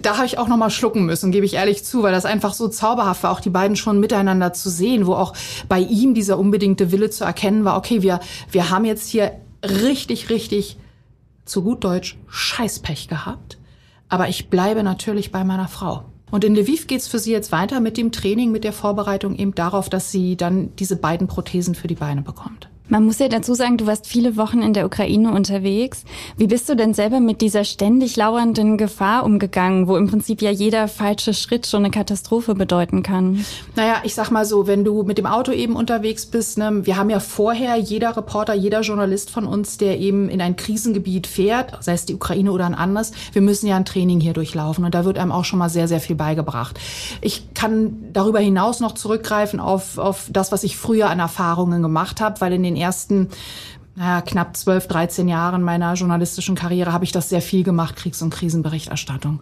da 0.00 0.16
habe 0.16 0.26
ich 0.26 0.38
auch 0.38 0.48
noch 0.48 0.56
mal 0.56 0.70
schlucken 0.70 1.04
müssen, 1.04 1.32
gebe 1.32 1.46
ich 1.46 1.54
ehrlich 1.54 1.84
zu, 1.84 2.02
weil 2.02 2.12
das 2.12 2.24
einfach 2.24 2.54
so 2.54 2.68
zauberhaft 2.68 3.22
war, 3.22 3.32
auch 3.32 3.40
die 3.40 3.50
beiden 3.50 3.76
schon 3.76 4.00
miteinander 4.00 4.52
zu 4.52 4.70
sehen, 4.70 5.06
wo 5.06 5.14
auch 5.14 5.34
bei 5.68 5.80
ihm 5.80 6.14
dieser 6.14 6.38
unbedingte 6.38 6.92
Wille 6.92 7.10
zu 7.10 7.24
erkennen 7.24 7.64
war, 7.64 7.76
okay, 7.76 8.02
wir, 8.02 8.20
wir 8.50 8.70
haben 8.70 8.84
jetzt 8.84 9.08
hier 9.08 9.33
richtig, 9.64 10.30
richtig, 10.30 10.76
zu 11.44 11.62
gut 11.62 11.84
Deutsch, 11.84 12.16
Scheißpech 12.28 13.08
gehabt. 13.08 13.58
Aber 14.08 14.28
ich 14.28 14.48
bleibe 14.48 14.82
natürlich 14.82 15.32
bei 15.32 15.44
meiner 15.44 15.68
Frau. 15.68 16.04
Und 16.30 16.44
in 16.44 16.54
Lviv 16.54 16.86
geht's 16.86 17.08
für 17.08 17.18
sie 17.18 17.32
jetzt 17.32 17.52
weiter 17.52 17.80
mit 17.80 17.96
dem 17.96 18.12
Training, 18.12 18.50
mit 18.50 18.64
der 18.64 18.72
Vorbereitung 18.72 19.36
eben 19.36 19.54
darauf, 19.54 19.88
dass 19.88 20.10
sie 20.10 20.36
dann 20.36 20.74
diese 20.76 20.96
beiden 20.96 21.26
Prothesen 21.26 21.74
für 21.74 21.86
die 21.86 21.94
Beine 21.94 22.22
bekommt. 22.22 22.68
Man 22.94 23.06
muss 23.06 23.18
ja 23.18 23.26
dazu 23.26 23.54
sagen, 23.54 23.76
du 23.76 23.88
warst 23.88 24.06
viele 24.06 24.36
Wochen 24.36 24.62
in 24.62 24.72
der 24.72 24.86
Ukraine 24.86 25.32
unterwegs. 25.32 26.04
Wie 26.36 26.46
bist 26.46 26.68
du 26.68 26.76
denn 26.76 26.94
selber 26.94 27.18
mit 27.18 27.40
dieser 27.40 27.64
ständig 27.64 28.14
lauernden 28.14 28.78
Gefahr 28.78 29.24
umgegangen, 29.24 29.88
wo 29.88 29.96
im 29.96 30.06
Prinzip 30.06 30.40
ja 30.40 30.52
jeder 30.52 30.86
falsche 30.86 31.34
Schritt 31.34 31.66
schon 31.66 31.80
eine 31.80 31.90
Katastrophe 31.90 32.54
bedeuten 32.54 33.02
kann? 33.02 33.44
Naja, 33.74 33.96
ich 34.04 34.14
sag 34.14 34.30
mal 34.30 34.44
so, 34.44 34.68
wenn 34.68 34.84
du 34.84 35.02
mit 35.02 35.18
dem 35.18 35.26
Auto 35.26 35.50
eben 35.50 35.74
unterwegs 35.74 36.26
bist, 36.26 36.56
ne, 36.56 36.86
wir 36.86 36.96
haben 36.96 37.10
ja 37.10 37.18
vorher 37.18 37.74
jeder 37.78 38.16
Reporter, 38.16 38.54
jeder 38.54 38.82
Journalist 38.82 39.28
von 39.28 39.44
uns, 39.44 39.76
der 39.76 39.98
eben 39.98 40.28
in 40.28 40.40
ein 40.40 40.54
Krisengebiet 40.54 41.26
fährt, 41.26 41.82
sei 41.82 41.94
es 41.94 42.06
die 42.06 42.14
Ukraine 42.14 42.52
oder 42.52 42.64
ein 42.64 42.76
anderes, 42.76 43.10
wir 43.32 43.42
müssen 43.42 43.66
ja 43.66 43.74
ein 43.74 43.84
Training 43.84 44.20
hier 44.20 44.34
durchlaufen 44.34 44.84
und 44.84 44.94
da 44.94 45.04
wird 45.04 45.18
einem 45.18 45.32
auch 45.32 45.44
schon 45.44 45.58
mal 45.58 45.68
sehr, 45.68 45.88
sehr 45.88 45.98
viel 45.98 46.14
beigebracht. 46.14 46.78
Ich 47.22 47.54
kann 47.54 47.96
darüber 48.12 48.38
hinaus 48.38 48.78
noch 48.78 48.92
zurückgreifen 48.92 49.58
auf, 49.58 49.98
auf 49.98 50.28
das, 50.32 50.52
was 50.52 50.62
ich 50.62 50.76
früher 50.76 51.10
an 51.10 51.18
Erfahrungen 51.18 51.82
gemacht 51.82 52.20
habe, 52.20 52.40
weil 52.40 52.52
in 52.52 52.62
den 52.62 52.83
ersten 52.84 53.28
naja, 53.96 54.22
knapp 54.22 54.56
12, 54.56 54.88
13 54.88 55.28
Jahren 55.28 55.62
meiner 55.62 55.94
journalistischen 55.94 56.56
Karriere 56.56 56.92
habe 56.92 57.04
ich 57.04 57.12
das 57.12 57.28
sehr 57.28 57.42
viel 57.42 57.62
gemacht, 57.62 57.94
Kriegs- 57.94 58.22
und 58.22 58.30
Krisenberichterstattung. 58.30 59.40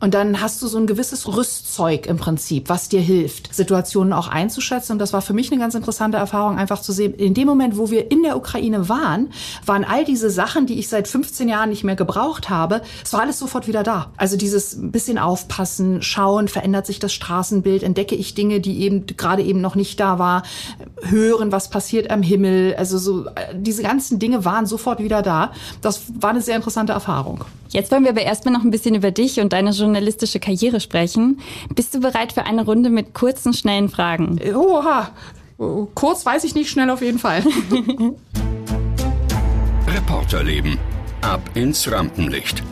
Und 0.00 0.14
dann 0.14 0.40
hast 0.40 0.62
du 0.62 0.68
so 0.68 0.78
ein 0.78 0.86
gewisses 0.86 1.26
Rüstzeug 1.26 2.06
im 2.06 2.16
Prinzip, 2.16 2.68
was 2.68 2.88
dir 2.88 3.00
hilft, 3.00 3.54
Situationen 3.54 4.12
auch 4.12 4.28
einzuschätzen. 4.28 4.92
Und 4.92 4.98
das 4.98 5.12
war 5.12 5.22
für 5.22 5.32
mich 5.32 5.50
eine 5.50 5.60
ganz 5.60 5.74
interessante 5.74 6.18
Erfahrung, 6.18 6.56
einfach 6.56 6.80
zu 6.80 6.92
sehen, 6.92 7.14
in 7.14 7.34
dem 7.34 7.46
Moment, 7.46 7.76
wo 7.76 7.90
wir 7.90 8.10
in 8.10 8.22
der 8.22 8.36
Ukraine 8.36 8.88
waren, 8.88 9.30
waren 9.66 9.84
all 9.84 10.04
diese 10.04 10.30
Sachen, 10.30 10.66
die 10.66 10.78
ich 10.78 10.88
seit 10.88 11.08
15 11.08 11.48
Jahren 11.48 11.70
nicht 11.70 11.84
mehr 11.84 11.96
gebraucht 11.96 12.48
habe, 12.48 12.82
es 13.04 13.12
war 13.12 13.20
alles 13.20 13.38
sofort 13.38 13.66
wieder 13.66 13.82
da. 13.82 14.12
Also 14.16 14.36
dieses 14.36 14.76
bisschen 14.78 15.18
aufpassen, 15.18 16.02
schauen, 16.02 16.48
verändert 16.48 16.86
sich 16.86 16.98
das 16.98 17.12
Straßenbild, 17.12 17.82
entdecke 17.82 18.14
ich 18.14 18.34
Dinge, 18.34 18.60
die 18.60 18.80
eben 18.82 19.06
gerade 19.06 19.42
eben 19.42 19.60
noch 19.60 19.74
nicht 19.74 19.98
da 19.98 20.18
war, 20.18 20.42
hören, 21.02 21.52
was 21.52 21.70
passiert 21.70 22.10
am 22.10 22.22
Himmel, 22.22 22.74
also 22.76 22.98
so 22.98 23.26
äh, 23.26 23.54
diese 23.54 23.82
ganzen 23.82 24.18
Dinge 24.18 24.44
waren 24.44 24.66
sofort 24.66 25.00
wieder 25.00 25.22
da. 25.22 25.52
Das 25.80 26.02
war 26.20 26.30
eine 26.30 26.40
sehr 26.40 26.56
interessante 26.56 26.92
Erfahrung. 26.92 27.44
Jetzt 27.70 27.92
wollen 27.92 28.04
wir 28.04 28.10
aber 28.10 28.22
erstmal 28.22 28.54
noch 28.54 28.64
ein 28.64 28.70
bisschen 28.70 28.94
über 28.94 29.10
dich 29.10 29.40
und 29.40 29.52
deine 29.52 29.74
journalistische 29.88 30.38
Karriere 30.38 30.80
sprechen. 30.80 31.40
Bist 31.74 31.94
du 31.94 32.00
bereit 32.00 32.32
für 32.32 32.44
eine 32.44 32.64
Runde 32.64 32.90
mit 32.90 33.14
kurzen, 33.14 33.54
schnellen 33.54 33.88
Fragen? 33.88 34.38
Oha, 34.54 35.10
kurz 35.94 36.26
weiß 36.26 36.44
ich 36.44 36.54
nicht, 36.54 36.70
schnell 36.70 36.90
auf 36.90 37.00
jeden 37.00 37.18
Fall. 37.18 37.42
Reporterleben. 39.88 40.78
Ab 41.22 41.40
ins 41.54 41.90
Rampenlicht. 41.90 42.62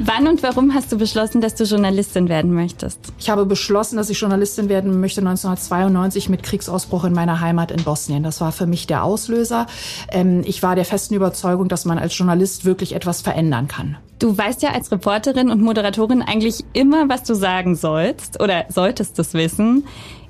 Wann 0.00 0.26
und 0.26 0.42
warum 0.42 0.74
hast 0.74 0.90
du 0.90 0.98
beschlossen, 0.98 1.40
dass 1.40 1.54
du 1.54 1.62
Journalistin 1.62 2.28
werden 2.28 2.52
möchtest? 2.52 2.98
Ich 3.18 3.30
habe 3.30 3.46
beschlossen, 3.46 3.96
dass 3.96 4.10
ich 4.10 4.18
Journalistin 4.18 4.68
werden 4.68 4.98
möchte 4.98 5.20
1992 5.20 6.28
mit 6.28 6.42
Kriegsausbruch 6.42 7.04
in 7.04 7.12
meiner 7.12 7.40
Heimat 7.40 7.70
in 7.70 7.84
Bosnien. 7.84 8.24
Das 8.24 8.40
war 8.40 8.50
für 8.50 8.66
mich 8.66 8.88
der 8.88 9.04
Auslöser. 9.04 9.66
Ähm, 10.10 10.42
ich 10.44 10.64
war 10.64 10.74
der 10.74 10.84
festen 10.84 11.14
Überzeugung, 11.14 11.68
dass 11.68 11.84
man 11.84 11.98
als 11.98 12.18
Journalist 12.18 12.64
wirklich 12.64 12.94
etwas 12.94 13.22
verändern 13.22 13.68
kann. 13.68 13.96
Du 14.24 14.38
weißt 14.38 14.62
ja 14.62 14.70
als 14.70 14.90
Reporterin 14.90 15.50
und 15.50 15.60
Moderatorin 15.60 16.22
eigentlich 16.22 16.64
immer, 16.72 17.10
was 17.10 17.24
du 17.24 17.34
sagen 17.34 17.74
sollst 17.74 18.40
oder 18.40 18.64
solltest 18.70 19.18
es 19.18 19.34
wissen. 19.34 19.84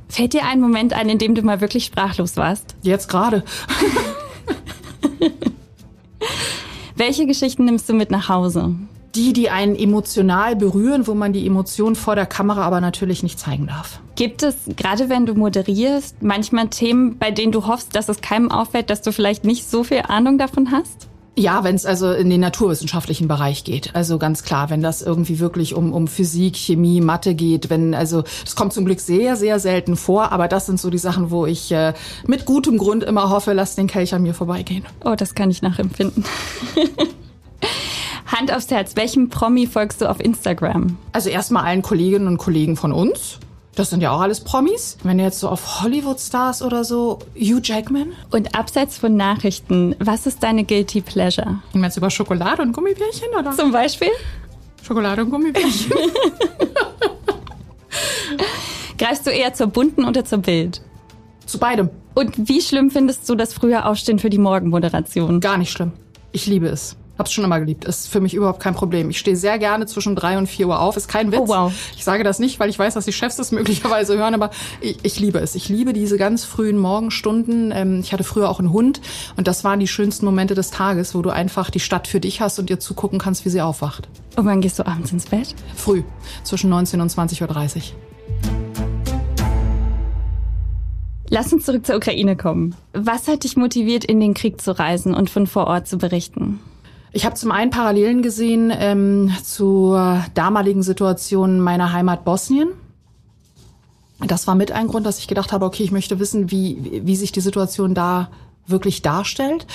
Fällt 0.08 0.32
dir 0.32 0.44
ein 0.46 0.60
Moment 0.60 0.92
ein, 0.92 1.08
in 1.08 1.18
dem 1.18 1.36
du 1.36 1.42
mal 1.42 1.60
wirklich 1.60 1.84
sprachlos 1.84 2.36
warst? 2.36 2.74
Jetzt 2.82 3.08
gerade. 3.08 3.44
Welche 6.96 7.24
Geschichten 7.26 7.66
nimmst 7.66 7.88
du 7.88 7.94
mit 7.94 8.10
nach 8.10 8.28
Hause? 8.28 8.74
Die, 9.14 9.32
die 9.32 9.48
einen 9.48 9.76
emotional 9.76 10.56
berühren, 10.56 11.06
wo 11.06 11.14
man 11.14 11.32
die 11.32 11.46
Emotionen 11.46 11.94
vor 11.94 12.16
der 12.16 12.26
Kamera 12.26 12.62
aber 12.62 12.80
natürlich 12.80 13.22
nicht 13.22 13.38
zeigen 13.38 13.68
darf. 13.68 14.00
Gibt 14.16 14.42
es, 14.42 14.56
gerade 14.74 15.08
wenn 15.08 15.24
du 15.24 15.34
moderierst, 15.34 16.20
manchmal 16.20 16.66
Themen, 16.66 17.16
bei 17.18 17.30
denen 17.30 17.52
du 17.52 17.68
hoffst, 17.68 17.94
dass 17.94 18.08
es 18.08 18.20
keinem 18.20 18.50
auffällt, 18.50 18.90
dass 18.90 19.02
du 19.02 19.12
vielleicht 19.12 19.44
nicht 19.44 19.70
so 19.70 19.84
viel 19.84 20.02
Ahnung 20.08 20.36
davon 20.36 20.72
hast? 20.72 21.06
Ja, 21.36 21.64
wenn 21.64 21.74
es 21.74 21.84
also 21.84 22.12
in 22.12 22.30
den 22.30 22.40
naturwissenschaftlichen 22.40 23.26
Bereich 23.26 23.64
geht. 23.64 23.94
Also 23.94 24.18
ganz 24.18 24.44
klar, 24.44 24.70
wenn 24.70 24.82
das 24.82 25.02
irgendwie 25.02 25.40
wirklich 25.40 25.74
um, 25.74 25.92
um 25.92 26.06
Physik, 26.06 26.56
Chemie, 26.56 27.00
Mathe 27.00 27.34
geht, 27.34 27.70
wenn, 27.70 27.92
also 27.92 28.22
das 28.44 28.54
kommt 28.54 28.72
zum 28.72 28.84
Glück 28.84 29.00
sehr, 29.00 29.34
sehr 29.34 29.58
selten 29.58 29.96
vor, 29.96 30.30
aber 30.30 30.46
das 30.46 30.66
sind 30.66 30.78
so 30.78 30.90
die 30.90 30.98
Sachen, 30.98 31.32
wo 31.32 31.44
ich 31.44 31.72
äh, 31.72 31.92
mit 32.26 32.44
gutem 32.44 32.78
Grund 32.78 33.02
immer 33.02 33.30
hoffe, 33.30 33.52
lass 33.52 33.74
den 33.74 33.88
Kelch 33.88 34.14
an 34.14 34.22
mir 34.22 34.34
vorbeigehen. 34.34 34.84
Oh, 35.04 35.14
das 35.16 35.34
kann 35.34 35.50
ich 35.50 35.60
nachempfinden. 35.60 36.24
Hand 38.26 38.52
aufs 38.52 38.70
Herz, 38.70 38.94
welchem 38.94 39.28
Promi 39.28 39.66
folgst 39.66 40.00
du 40.00 40.10
auf 40.10 40.20
Instagram? 40.20 40.98
Also 41.12 41.30
erstmal 41.30 41.64
allen 41.64 41.82
Kolleginnen 41.82 42.28
und 42.28 42.38
Kollegen 42.38 42.76
von 42.76 42.92
uns. 42.92 43.38
Das 43.76 43.90
sind 43.90 44.00
ja 44.02 44.12
auch 44.12 44.20
alles 44.20 44.40
Promis. 44.40 44.96
Wenn 45.02 45.18
jetzt 45.18 45.40
so 45.40 45.48
auf 45.48 45.82
Hollywood-Stars 45.82 46.62
oder 46.62 46.84
so, 46.84 47.18
Hugh 47.34 47.60
Jackman. 47.62 48.12
Und 48.30 48.54
abseits 48.54 48.98
von 48.98 49.16
Nachrichten, 49.16 49.96
was 49.98 50.26
ist 50.26 50.42
deine 50.42 50.64
Guilty 50.64 51.00
Pleasure? 51.00 51.58
Du 51.72 51.78
meinst 51.78 51.96
über 51.96 52.10
Schokolade 52.10 52.62
und 52.62 52.72
Gummibärchen, 52.72 53.28
oder? 53.36 53.50
Zum 53.52 53.72
Beispiel? 53.72 54.10
Schokolade 54.82 55.24
und 55.24 55.30
Gummibärchen. 55.30 55.92
Greifst 58.98 59.26
du 59.26 59.30
eher 59.30 59.52
zur 59.54 59.66
bunten 59.66 60.04
oder 60.04 60.24
zur 60.24 60.38
Bild? 60.38 60.80
Zu 61.46 61.58
beidem. 61.58 61.90
Und 62.14 62.48
wie 62.48 62.60
schlimm 62.60 62.90
findest 62.90 63.28
du 63.28 63.34
das 63.34 63.52
frühe 63.52 63.84
Aufstehen 63.84 64.20
für 64.20 64.30
die 64.30 64.38
Morgenmoderation? 64.38 65.40
Gar 65.40 65.58
nicht 65.58 65.72
schlimm. 65.72 65.92
Ich 66.30 66.46
liebe 66.46 66.68
es. 66.68 66.96
Hab's 67.16 67.32
schon 67.32 67.44
immer 67.44 67.60
geliebt. 67.60 67.84
Ist 67.84 68.08
für 68.08 68.20
mich 68.20 68.34
überhaupt 68.34 68.60
kein 68.60 68.74
Problem. 68.74 69.08
Ich 69.10 69.18
stehe 69.18 69.36
sehr 69.36 69.58
gerne 69.58 69.86
zwischen 69.86 70.16
drei 70.16 70.36
und 70.36 70.48
vier 70.48 70.66
Uhr 70.66 70.80
auf. 70.80 70.96
Ist 70.96 71.08
kein 71.08 71.30
Witz. 71.30 71.40
Oh, 71.42 71.48
wow. 71.48 71.72
Ich 71.96 72.02
sage 72.04 72.24
das 72.24 72.40
nicht, 72.40 72.58
weil 72.58 72.68
ich 72.70 72.78
weiß, 72.78 72.94
dass 72.94 73.04
die 73.04 73.12
Chefs 73.12 73.36
das 73.36 73.52
möglicherweise 73.52 74.16
hören, 74.18 74.34
aber 74.34 74.50
ich, 74.80 74.98
ich 75.02 75.20
liebe 75.20 75.38
es. 75.38 75.54
Ich 75.54 75.68
liebe 75.68 75.92
diese 75.92 76.18
ganz 76.18 76.44
frühen 76.44 76.76
Morgenstunden. 76.78 77.72
Ähm, 77.72 78.00
ich 78.00 78.12
hatte 78.12 78.24
früher 78.24 78.50
auch 78.50 78.58
einen 78.58 78.72
Hund 78.72 79.00
und 79.36 79.46
das 79.46 79.62
waren 79.62 79.78
die 79.78 79.86
schönsten 79.86 80.24
Momente 80.26 80.54
des 80.54 80.70
Tages, 80.70 81.14
wo 81.14 81.22
du 81.22 81.30
einfach 81.30 81.70
die 81.70 81.80
Stadt 81.80 82.08
für 82.08 82.18
dich 82.18 82.40
hast 82.40 82.58
und 82.58 82.68
ihr 82.68 82.80
zugucken 82.80 83.20
kannst, 83.20 83.44
wie 83.44 83.50
sie 83.50 83.62
aufwacht. 83.62 84.08
Und 84.36 84.46
wann 84.46 84.60
gehst 84.60 84.80
du 84.80 84.86
abends 84.86 85.12
ins 85.12 85.26
Bett? 85.26 85.54
Früh, 85.76 86.02
zwischen 86.42 86.70
19 86.70 87.00
und 87.00 87.12
20.30 87.12 87.76
Uhr. 87.76 87.82
Lass 91.28 91.52
uns 91.52 91.64
zurück 91.64 91.86
zur 91.86 91.96
Ukraine 91.96 92.36
kommen. 92.36 92.74
Was 92.92 93.28
hat 93.28 93.44
dich 93.44 93.56
motiviert, 93.56 94.04
in 94.04 94.20
den 94.20 94.34
Krieg 94.34 94.60
zu 94.60 94.78
reisen 94.78 95.14
und 95.14 95.30
von 95.30 95.46
vor 95.46 95.68
Ort 95.68 95.88
zu 95.88 95.96
berichten? 95.96 96.60
Ich 97.14 97.24
habe 97.24 97.36
zum 97.36 97.52
einen 97.52 97.70
Parallelen 97.70 98.22
gesehen 98.22 98.72
ähm, 98.76 99.32
zur 99.44 100.24
damaligen 100.34 100.82
Situation 100.82 101.60
meiner 101.60 101.92
Heimat 101.92 102.24
Bosnien. 102.24 102.70
Das 104.18 104.48
war 104.48 104.56
mit 104.56 104.72
ein 104.72 104.88
Grund, 104.88 105.06
dass 105.06 105.20
ich 105.20 105.28
gedacht 105.28 105.52
habe, 105.52 105.64
okay, 105.64 105.84
ich 105.84 105.92
möchte 105.92 106.18
wissen, 106.18 106.50
wie, 106.50 107.02
wie 107.04 107.14
sich 107.14 107.30
die 107.30 107.40
Situation 107.40 107.94
da 107.94 108.30
wirklich 108.66 109.00
darstellt. 109.02 109.68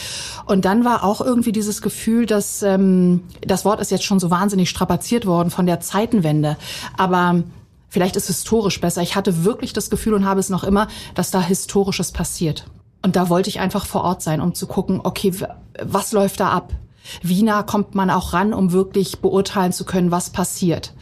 Und 0.48 0.66
dann 0.66 0.84
war 0.84 1.06
auch 1.06 1.22
irgendwie 1.22 1.54
dieses 1.54 1.82
Gefühl, 1.82 2.26
dass 2.26 2.62
ähm, 2.62 3.24
das 3.40 3.64
Wort 3.64 3.80
ist 3.80 3.92
jetzt 3.92 4.04
schon 4.04 4.20
so 4.20 4.30
wahnsinnig 4.30 4.70
strapaziert 4.70 5.26
worden 5.26 5.50
von 5.50 5.66
der 5.66 5.80
Zeitenwende. 5.80 6.58
Aber 6.98 7.44
vielleicht 7.88 8.18
ist 8.18 8.28
historisch 8.28 8.82
besser. 8.82 9.02
Ich 9.02 9.16
hatte 9.16 9.46
wirklich 9.46 9.72
das 9.72 9.90
Gefühl 9.90 10.14
und 10.14 10.26
habe 10.26 10.42
es 10.42 10.50
noch 10.50 10.66
immer, 10.66 10.90
dass 11.16 11.32
da 11.32 11.42
Historisches 11.42 12.12
passiert. 12.12 12.66
Und 13.02 13.16
da 13.16 13.30
wollte 13.30 13.50
ich 13.50 13.62
einfach 13.62 13.86
vor 13.86 14.04
Ort 14.04 14.22
sein, 14.22 14.42
um 14.42 14.54
zu 14.54 14.68
gucken, 14.68 15.00
okay, 15.02 15.32
was 15.82 16.12
läuft 16.12 16.42
da 16.42 16.50
ab? 16.50 16.74
Wie 17.22 17.44
nah 17.44 17.64
kommt 17.64 17.96
man 17.96 18.10
auch 18.10 18.34
ran, 18.34 18.54
um 18.54 18.72
wirklich 18.72 19.20
beurteilen 19.20 19.72
zu 19.72 19.86
können, 19.86 20.12
was 20.12 20.30
passiert? 20.30 20.94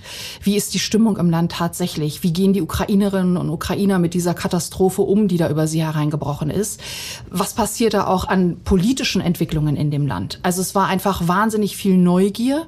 Wie 0.42 0.56
ist 0.56 0.74
die 0.74 0.80
Stimmung 0.80 1.18
im 1.18 1.30
Land 1.30 1.52
tatsächlich? 1.52 2.24
Wie 2.24 2.34
gehen 2.34 2.54
die 2.54 2.62
Ukrainerinnen 2.62 3.38
und 3.38 3.50
Ukrainer 3.50 4.00
mit 4.00 4.14
dieser 4.14 4.34
Katastrophe 4.34 5.02
um, 5.02 5.28
die 5.28 5.38
da 5.38 5.50
über 5.50 5.68
sie 5.68 5.84
hereingebrochen 5.84 6.50
ist? 6.50 6.82
Was 7.30 7.54
passiert 7.54 7.94
da 7.94 8.08
auch 8.08 8.28
an 8.28 8.58
politischen 8.64 9.22
Entwicklungen 9.22 9.76
in 9.76 9.92
dem 9.92 10.08
Land? 10.08 10.40
Also 10.44 10.62
es 10.62 10.76
war 10.76 10.88
einfach 10.88 11.28
wahnsinnig 11.28 11.76
viel 11.76 11.98
Neugier 11.98 12.68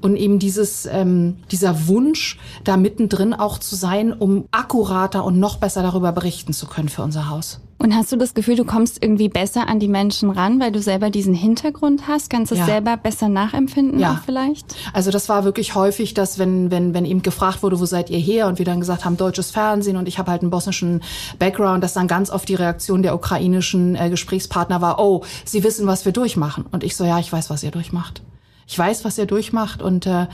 und 0.00 0.16
eben 0.16 0.38
dieses, 0.38 0.86
ähm, 0.86 1.38
dieser 1.50 1.88
Wunsch, 1.88 2.38
da 2.64 2.76
mittendrin 2.76 3.34
auch 3.34 3.58
zu 3.58 3.76
sein, 3.76 4.12
um 4.12 4.46
akkurater 4.50 5.24
und 5.24 5.38
noch 5.38 5.56
besser 5.56 5.82
darüber 5.82 6.12
berichten 6.12 6.52
zu 6.52 6.66
können 6.66 6.88
für 6.88 7.02
unser 7.02 7.28
Haus. 7.28 7.60
Und 7.80 7.94
hast 7.94 8.10
du 8.10 8.16
das 8.16 8.34
Gefühl, 8.34 8.56
du 8.56 8.64
kommst 8.64 9.00
irgendwie 9.00 9.28
besser 9.28 9.68
an 9.68 9.78
die 9.78 9.86
Menschen 9.86 10.30
ran, 10.30 10.58
weil 10.58 10.72
du 10.72 10.82
selber 10.82 11.10
diesen 11.10 11.32
Hintergrund 11.32 12.08
hast? 12.08 12.28
Kannst 12.28 12.50
du 12.50 12.56
es 12.56 12.60
ja. 12.60 12.66
selber 12.66 12.96
besser 12.96 13.28
nachempfinden 13.28 14.00
ja. 14.00 14.20
vielleicht? 14.24 14.74
Also 14.92 15.12
das 15.12 15.28
war 15.28 15.44
wirklich 15.44 15.76
häufig, 15.76 16.12
dass 16.12 16.40
wenn, 16.40 16.72
wenn, 16.72 16.92
wenn 16.92 17.04
ihm 17.04 17.22
gefragt 17.22 17.62
wurde, 17.62 17.78
wo 17.78 17.86
seid 17.86 18.10
ihr 18.10 18.18
her? 18.18 18.48
Und 18.48 18.58
wir 18.58 18.64
dann 18.64 18.80
gesagt 18.80 19.04
haben, 19.04 19.16
deutsches 19.16 19.52
Fernsehen 19.52 19.96
und 19.96 20.08
ich 20.08 20.18
habe 20.18 20.32
halt 20.32 20.42
einen 20.42 20.50
bosnischen 20.50 21.02
Background, 21.38 21.84
dass 21.84 21.92
dann 21.92 22.08
ganz 22.08 22.30
oft 22.30 22.48
die 22.48 22.56
Reaktion 22.56 23.02
der 23.02 23.14
ukrainischen 23.14 23.94
äh, 23.94 24.10
Gesprächspartner 24.10 24.80
war, 24.80 24.98
oh, 24.98 25.22
sie 25.44 25.62
wissen, 25.62 25.86
was 25.86 26.04
wir 26.04 26.12
durchmachen. 26.12 26.66
Und 26.72 26.82
ich 26.82 26.96
so, 26.96 27.04
ja, 27.04 27.20
ich 27.20 27.32
weiß, 27.32 27.48
was 27.48 27.62
ihr 27.62 27.70
durchmacht. 27.70 28.22
Ich 28.66 28.76
weiß, 28.76 29.04
was 29.04 29.16
ihr 29.18 29.26
durchmacht 29.26 29.82
und 29.82 30.04
äh, 30.04 30.26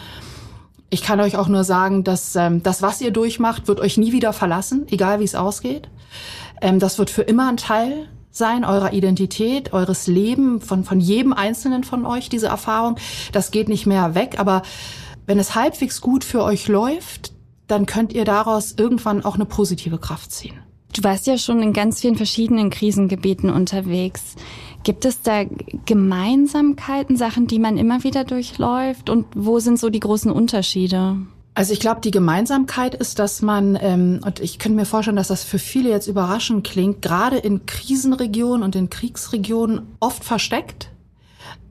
ich 0.89 1.03
kann 1.03 1.21
euch 1.21 1.37
auch 1.37 1.49
nur 1.49 1.65
sagen, 1.65 2.05
dass 2.05 2.37
ähm, 2.37 2.63
das, 2.63 2.81
was 2.81 3.01
ihr 3.01 3.11
durchmacht, 3.11 3.69
wird 3.69 3.81
euch 3.81 3.97
nie 3.97 4.13
wieder 4.13 4.33
verlassen, 4.33 4.87
egal 4.91 5.21
wie 5.21 5.25
es 5.25 5.35
ausgeht. 5.35 5.89
Ähm, 6.65 6.81
das 6.81 6.99
wird 6.99 7.11
für 7.11 7.23
immer 7.23 7.49
ein 7.49 7.59
Teil 7.59 8.09
sein 8.31 8.65
eurer 8.65 8.93
Identität, 8.93 9.73
eures 9.73 10.09
Leben, 10.09 10.61
von, 10.61 10.83
von 10.83 10.99
jedem 10.99 11.33
Einzelnen 11.33 11.85
von 11.85 12.05
euch, 12.05 12.29
diese 12.29 12.49
Erfahrung. 12.49 12.97
Das 13.31 13.53
geht 13.53 13.69
nicht 13.69 13.87
mehr 13.87 14.17
weg. 14.17 14.41
Aber 14.41 14.63
wenn 15.27 15.39
es 15.39 15.55
halbwegs 15.55 16.01
gut 16.01 16.25
für 16.25 16.43
euch 16.43 16.67
läuft, 16.67 17.33
dann 17.69 17.87
könnt 17.87 18.13
ihr 18.13 18.25
daraus 18.25 18.75
irgendwann 18.77 19.25
auch 19.25 19.37
eine 19.37 19.45
positive 19.45 19.99
Kraft 19.99 20.33
ziehen. 20.33 20.59
Du 20.93 21.05
warst 21.05 21.27
ja 21.27 21.39
schon 21.39 21.63
in 21.63 21.73
ganz 21.73 22.01
vielen 22.01 22.17
verschiedenen 22.17 22.71
Krisengebieten 22.71 23.51
unterwegs. 23.51 24.35
Gibt 24.85 25.05
es 25.05 25.23
da 25.23 25.45
Gemeinsamkeiten, 25.87 27.17
Sachen, 27.17 27.47
die 27.47 27.59
man 27.59 27.77
immer 27.77 28.05
wieder 28.05 28.25
durchläuft? 28.25 29.11
Und 29.11 29.27
wo 29.35 29.61
sind 29.61 29.79
so 29.79 29.91
die 29.91 30.01
großen 30.01 30.33
Unterschiede? 30.33 31.19
Also 31.55 31.73
ich 31.73 31.79
glaube, 31.79 32.01
die 32.01 32.11
Gemeinsamkeit 32.11 32.97
ist, 32.97 33.21
dass 33.21 33.41
man, 33.41 33.79
ähm, 33.81 34.21
und 34.25 34.41
ich 34.41 34.59
könnte 34.59 34.77
mir 34.77 34.87
vorstellen, 34.87 35.17
dass 35.17 35.29
das 35.29 35.45
für 35.45 35.61
viele 35.61 35.89
jetzt 35.89 36.09
überraschend 36.09 36.67
klingt, 36.67 37.01
gerade 37.01 37.39
in 37.39 37.65
Krisenregionen 37.65 38.65
und 38.65 38.75
in 38.75 38.91
Kriegsregionen 38.91 39.97
oft 40.01 40.25
versteckt, 40.25 40.91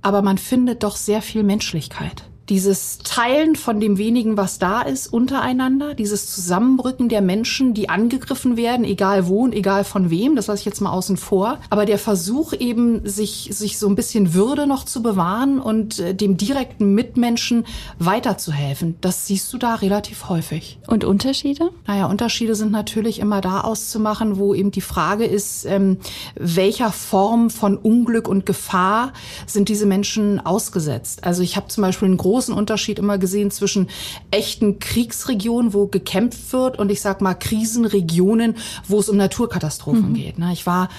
aber 0.02 0.22
man 0.22 0.38
findet 0.38 0.84
doch 0.84 0.96
sehr 0.96 1.22
viel 1.22 1.44
Menschlichkeit 1.44 2.24
dieses 2.50 2.98
Teilen 2.98 3.56
von 3.56 3.80
dem 3.80 3.98
wenigen, 3.98 4.36
was 4.36 4.60
da 4.60 4.82
ist, 4.82 5.08
untereinander, 5.08 5.94
dieses 5.94 6.34
Zusammenbrücken 6.34 7.08
der 7.08 7.22
Menschen, 7.22 7.74
die 7.74 7.90
angegriffen 7.90 8.58
werden, 8.58 8.84
egal 8.84 9.28
wo 9.28 9.44
und 9.44 9.56
egal 9.56 9.84
von 9.84 10.10
wem, 10.10 10.36
das 10.36 10.48
lasse 10.48 10.60
ich 10.60 10.66
jetzt 10.66 10.82
mal 10.82 10.92
außen 10.92 11.16
vor. 11.16 11.60
Aber 11.70 11.86
der 11.86 11.98
Versuch 11.98 12.54
eben, 12.54 13.08
sich, 13.08 13.50
sich 13.52 13.80
so 13.80 13.88
ein 13.88 13.96
bisschen 13.96 14.34
Würde 14.34 14.68
noch 14.68 14.84
zu 14.84 15.02
bewahren 15.02 15.60
und 15.60 16.00
äh, 16.00 16.14
dem 16.14 16.36
direkten 16.36 16.94
Mitmenschen 16.94 17.66
weiterzuhelfen, 18.00 18.96
das 19.00 19.26
siehst 19.26 19.52
du 19.54 19.58
da 19.58 19.76
relativ 19.76 20.28
häufig. 20.28 20.80
Und 20.88 21.06
Unterschiede? 21.06 21.70
Naja, 21.88 22.08
Unterschiede 22.08 22.56
sind 22.56 22.72
natürlich 22.72 23.20
immer 23.20 23.40
da 23.40 23.62
auszumachen, 23.62 24.38
wo 24.38 24.54
eben 24.54 24.72
die 24.72 24.82
Frage 24.82 25.26
ist, 25.26 25.66
ähm, 25.66 25.98
welcher 26.36 26.92
Form 26.92 27.50
von 27.50 27.78
Unglück 27.78 28.28
und 28.28 28.46
Gefahr 28.46 29.14
sind 29.48 29.70
diese 29.70 29.86
Menschen 29.86 30.46
ausgesetzt. 30.46 31.24
Also 31.24 31.42
ich 31.42 31.56
habe 31.56 31.70
zum 31.70 31.84
Beispiel 31.84 32.08
einen 32.08 32.18
großen 32.18 32.33
Unterschied 32.54 33.00
immer 33.00 33.18
gesehen 33.18 33.52
zwischen 33.52 33.90
echten 34.32 34.80
Kriegsregionen, 34.80 35.74
wo 35.74 35.88
gekämpft 35.88 36.52
wird, 36.54 36.80
und 36.80 36.92
ich 36.92 37.02
sag 37.02 37.22
mal 37.22 37.34
Krisenregionen, 37.34 38.56
wo 38.88 39.00
es 39.00 39.10
um 39.10 39.18
Naturkatastrophen 39.18 40.10
mhm. 40.10 40.14
geht. 40.14 40.40
Ne? 40.40 40.52
Ich 40.54 40.66
war 40.66 40.90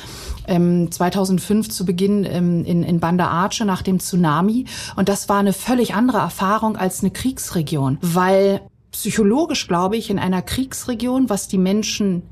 ähm, 0.47 0.91
2005 0.91 1.71
zu 1.71 1.85
Beginn 1.85 2.25
ähm, 2.25 2.65
in, 2.65 2.83
in 2.83 3.01
Banda 3.01 3.31
Aceh 3.31 3.65
nach 3.65 3.83
dem 3.83 4.01
Tsunami 4.01 4.67
und 4.97 5.09
das 5.09 5.29
war 5.29 5.39
eine 5.39 5.53
völlig 5.53 5.95
andere 5.95 6.19
Erfahrung 6.19 6.77
als 6.77 7.01
eine 7.01 7.11
Kriegsregion, 7.11 7.99
weil 8.01 8.61
psychologisch 8.93 9.67
glaube 9.67 9.97
ich 9.97 10.11
in 10.11 10.19
einer 10.19 10.43
Kriegsregion, 10.43 11.29
was 11.29 11.49
die 11.49 11.59
Menschen 11.59 12.23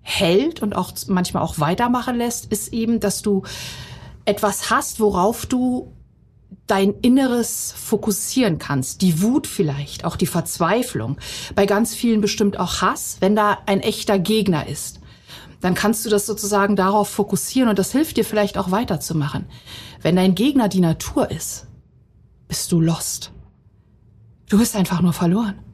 hält 0.00 0.62
und 0.62 0.76
auch 0.76 0.92
manchmal 1.08 1.42
auch 1.42 1.58
weitermachen 1.58 2.16
lässt, 2.16 2.46
ist 2.52 2.72
eben, 2.72 3.00
dass 3.00 3.22
du 3.22 3.42
etwas 4.24 4.70
hast, 4.70 5.00
worauf 5.00 5.46
du 5.46 5.92
dein 6.66 6.94
Inneres 7.00 7.72
fokussieren 7.76 8.58
kannst, 8.58 9.02
die 9.02 9.22
Wut 9.22 9.46
vielleicht, 9.46 10.04
auch 10.04 10.16
die 10.16 10.26
Verzweiflung, 10.26 11.18
bei 11.54 11.66
ganz 11.66 11.94
vielen 11.94 12.20
bestimmt 12.20 12.58
auch 12.58 12.80
Hass, 12.80 13.18
wenn 13.20 13.36
da 13.36 13.58
ein 13.66 13.80
echter 13.80 14.18
Gegner 14.18 14.66
ist, 14.66 15.00
dann 15.60 15.74
kannst 15.74 16.04
du 16.04 16.10
das 16.10 16.26
sozusagen 16.26 16.76
darauf 16.76 17.08
fokussieren 17.08 17.68
und 17.68 17.78
das 17.78 17.92
hilft 17.92 18.16
dir 18.16 18.24
vielleicht 18.24 18.58
auch 18.58 18.70
weiterzumachen. 18.70 19.46
Wenn 20.02 20.16
dein 20.16 20.34
Gegner 20.34 20.68
die 20.68 20.80
Natur 20.80 21.30
ist, 21.30 21.66
bist 22.48 22.70
du 22.72 22.80
lost. 22.80 23.32
Du 24.48 24.58
bist 24.58 24.76
einfach 24.76 25.00
nur 25.00 25.12
verloren. 25.12 25.65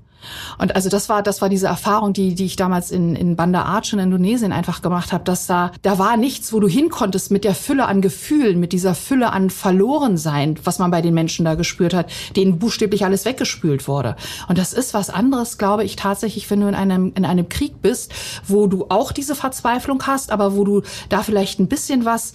Und 0.58 0.74
also 0.74 0.88
das 0.88 1.08
war, 1.08 1.22
das 1.22 1.42
war 1.42 1.48
diese 1.48 1.66
Erfahrung, 1.66 2.12
die, 2.12 2.34
die 2.34 2.46
ich 2.46 2.56
damals 2.56 2.90
in, 2.90 3.16
in 3.16 3.36
Banda 3.36 3.64
Aceh 3.64 3.94
in 3.94 3.98
Indonesien 3.98 4.52
einfach 4.52 4.82
gemacht 4.82 5.12
habe, 5.12 5.24
dass 5.24 5.46
da, 5.46 5.72
da 5.82 5.98
war 5.98 6.16
nichts, 6.16 6.52
wo 6.52 6.60
du 6.60 6.68
hinkonntest 6.68 7.30
mit 7.30 7.44
der 7.44 7.54
Fülle 7.54 7.86
an 7.86 8.00
Gefühlen, 8.00 8.60
mit 8.60 8.72
dieser 8.72 8.94
Fülle 8.94 9.32
an 9.32 9.50
Verlorensein, 9.50 10.58
was 10.64 10.78
man 10.78 10.90
bei 10.90 11.02
den 11.02 11.14
Menschen 11.14 11.44
da 11.44 11.54
gespürt 11.54 11.94
hat, 11.94 12.10
denen 12.36 12.58
buchstäblich 12.58 13.04
alles 13.04 13.24
weggespült 13.24 13.88
wurde. 13.88 14.16
Und 14.48 14.58
das 14.58 14.72
ist 14.72 14.94
was 14.94 15.10
anderes, 15.10 15.58
glaube 15.58 15.84
ich, 15.84 15.96
tatsächlich, 15.96 16.50
wenn 16.50 16.60
du 16.60 16.68
in 16.68 16.74
einem, 16.74 17.12
in 17.14 17.24
einem 17.24 17.48
Krieg 17.48 17.82
bist, 17.82 18.12
wo 18.46 18.66
du 18.66 18.86
auch 18.88 19.12
diese 19.12 19.34
Verzweiflung 19.34 20.02
hast, 20.06 20.30
aber 20.30 20.56
wo 20.56 20.64
du 20.64 20.82
da 21.08 21.22
vielleicht 21.22 21.60
ein 21.60 21.68
bisschen 21.68 22.04
was 22.04 22.32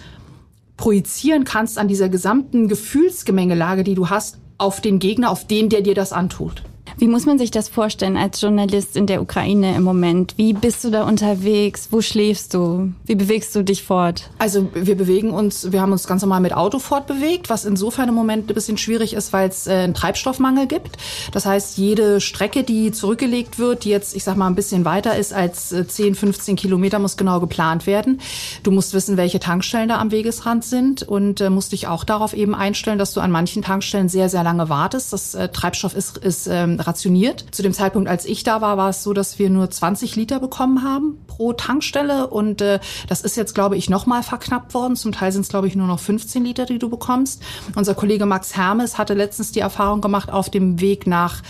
projizieren 0.78 1.44
kannst 1.44 1.78
an 1.78 1.88
dieser 1.88 2.08
gesamten 2.08 2.68
Gefühlsgemengelage, 2.68 3.84
die 3.84 3.96
du 3.96 4.10
hast, 4.10 4.38
auf 4.60 4.82
den 4.82 5.00
Gegner, 5.00 5.30
auf 5.30 5.46
den, 5.46 5.70
der 5.70 5.82
dir 5.82 5.96
das 5.96 6.14
antut. 6.14 6.64
Wie 6.98 7.08
muss 7.08 7.26
man 7.26 7.38
sich 7.38 7.52
das 7.52 7.70
vorstellen 7.70 8.18
als 8.18 8.42
Journalist 8.42 8.96
in 8.96 9.06
der 9.06 9.22
Ukraine 9.22 9.76
im 9.76 9.84
Moment? 9.84 10.34
Wie 10.38 10.54
bist 10.54 10.84
du 10.84 10.90
da 10.90 11.04
unterwegs? 11.04 11.90
Wo 11.92 12.02
schläfst 12.02 12.54
du? 12.54 12.92
Wie 13.06 13.16
bewegst 13.16 13.56
du 13.56 13.64
dich 13.64 13.84
fort? 13.84 14.30
Also 14.40 14.68
wir 14.74 14.96
bewegen 14.96 15.32
uns, 15.32 15.72
wir 15.72 15.82
haben 15.82 15.92
uns 15.92 16.08
ganz 16.08 16.22
normal 16.22 16.42
mit 16.42 16.54
Auto 16.54 16.80
fortbewegt, 16.80 17.50
was 17.50 17.66
insofern 17.66 18.10
im 18.10 18.16
Moment 18.16 18.50
ein 18.50 18.54
bisschen 18.54 18.78
schwierig 18.78 19.14
ist, 19.14 19.34
weil 19.34 19.50
es 19.50 19.68
äh, 19.68 19.74
einen 19.74 19.94
Treibstoffmangel 19.94 20.68
gibt. 20.68 20.98
Das 21.32 21.46
heißt, 21.46 21.78
jede 21.78 22.22
Strecke, 22.22 22.64
die 22.64 22.92
zurückgelegt 22.92 23.60
wird, 23.60 23.84
die 23.84 23.90
jetzt, 23.90 24.16
ich 24.16 24.24
sag 24.24 24.38
mal, 24.38 24.48
ein 24.48 24.56
bisschen 24.56 24.86
weiter 24.86 25.16
ist 25.18 25.34
als 25.34 25.70
10, 25.70 26.14
äh, 26.14 26.16
15 26.16 26.56
Kilometer, 26.56 27.00
muss 27.00 27.18
genau 27.18 27.40
geplant 27.40 27.86
werden. 27.86 28.22
Du 28.64 28.72
musst 28.72 28.94
wissen, 28.94 29.18
welche 29.18 29.40
Tankstellen 29.40 29.90
da 29.90 30.00
am 30.00 30.12
Wegesrand 30.12 30.64
sind 30.64 31.04
und 31.04 31.42
äh, 31.42 31.50
musst 31.50 31.74
dich 31.74 31.88
auch 31.88 32.04
darauf 32.04 32.34
eben 32.34 32.56
einstellen, 32.56 32.98
dass 32.98 33.14
du 33.14 33.20
an 33.20 33.32
manchen 33.32 33.62
Tankstellen 33.62 34.10
sehr, 34.10 34.30
sehr 34.30 34.44
lange 34.44 34.70
wartest. 34.70 35.14
Das 35.14 35.38
Treibstoff 35.54 35.96
ist, 35.96 36.18
ist 36.18 36.48
ähm, 36.48 36.77
rationiert. 36.80 37.46
Zu 37.52 37.64
dem 37.64 37.74
Zeitpunkt, 37.74 38.10
als 38.10 38.26
ich 38.26 38.44
da 38.44 38.62
war, 38.62 38.78
war 38.78 38.90
es 38.90 39.04
so, 39.04 39.14
dass 39.14 39.40
wir 39.40 39.50
nur 39.50 39.70
20 39.70 40.16
Liter 40.16 40.40
bekommen 40.40 40.84
haben 40.84 41.18
pro 41.28 41.54
Tankstelle 41.54 42.28
und 42.28 42.62
äh, 42.62 42.80
das 43.08 43.22
ist 43.22 43.38
jetzt, 43.38 43.54
glaube 43.54 43.78
ich, 43.78 43.90
nochmal 43.90 44.24
verknappt 44.24 44.74
worden. 44.74 44.96
Zum 44.96 45.12
Teil 45.12 45.32
sind 45.32 45.42
es, 45.42 45.50
glaube 45.50 45.68
ich, 45.68 45.76
nur 45.76 45.88
noch 45.88 46.00
15 46.00 46.44
Liter, 46.44 46.66
die 46.66 46.80
du 46.80 46.90
bekommst. 46.90 47.42
Unser 47.76 47.96
Kollege 47.96 48.26
Max 48.26 48.56
Hermes 48.56 48.98
hatte 48.98 49.14
letztens 49.14 49.52
die 49.52 49.60
Erfahrung 49.60 50.02
gemacht 50.02 50.32
auf 50.32 50.50
dem 50.50 50.82
Weg 50.82 51.08
nach 51.08 51.42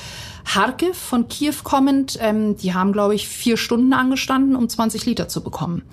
Harkiv 0.48 0.98
von 0.98 1.28
Kiew 1.28 1.56
kommend, 1.64 2.18
ähm, 2.22 2.56
die 2.56 2.74
haben, 2.74 2.94
glaube 2.94 3.16
ich, 3.16 3.28
vier 3.28 3.58
Stunden 3.58 3.92
angestanden, 3.92 4.56
um 4.56 4.70
20 4.70 5.06
Liter 5.06 5.28
zu 5.28 5.44
bekommen. 5.44 5.84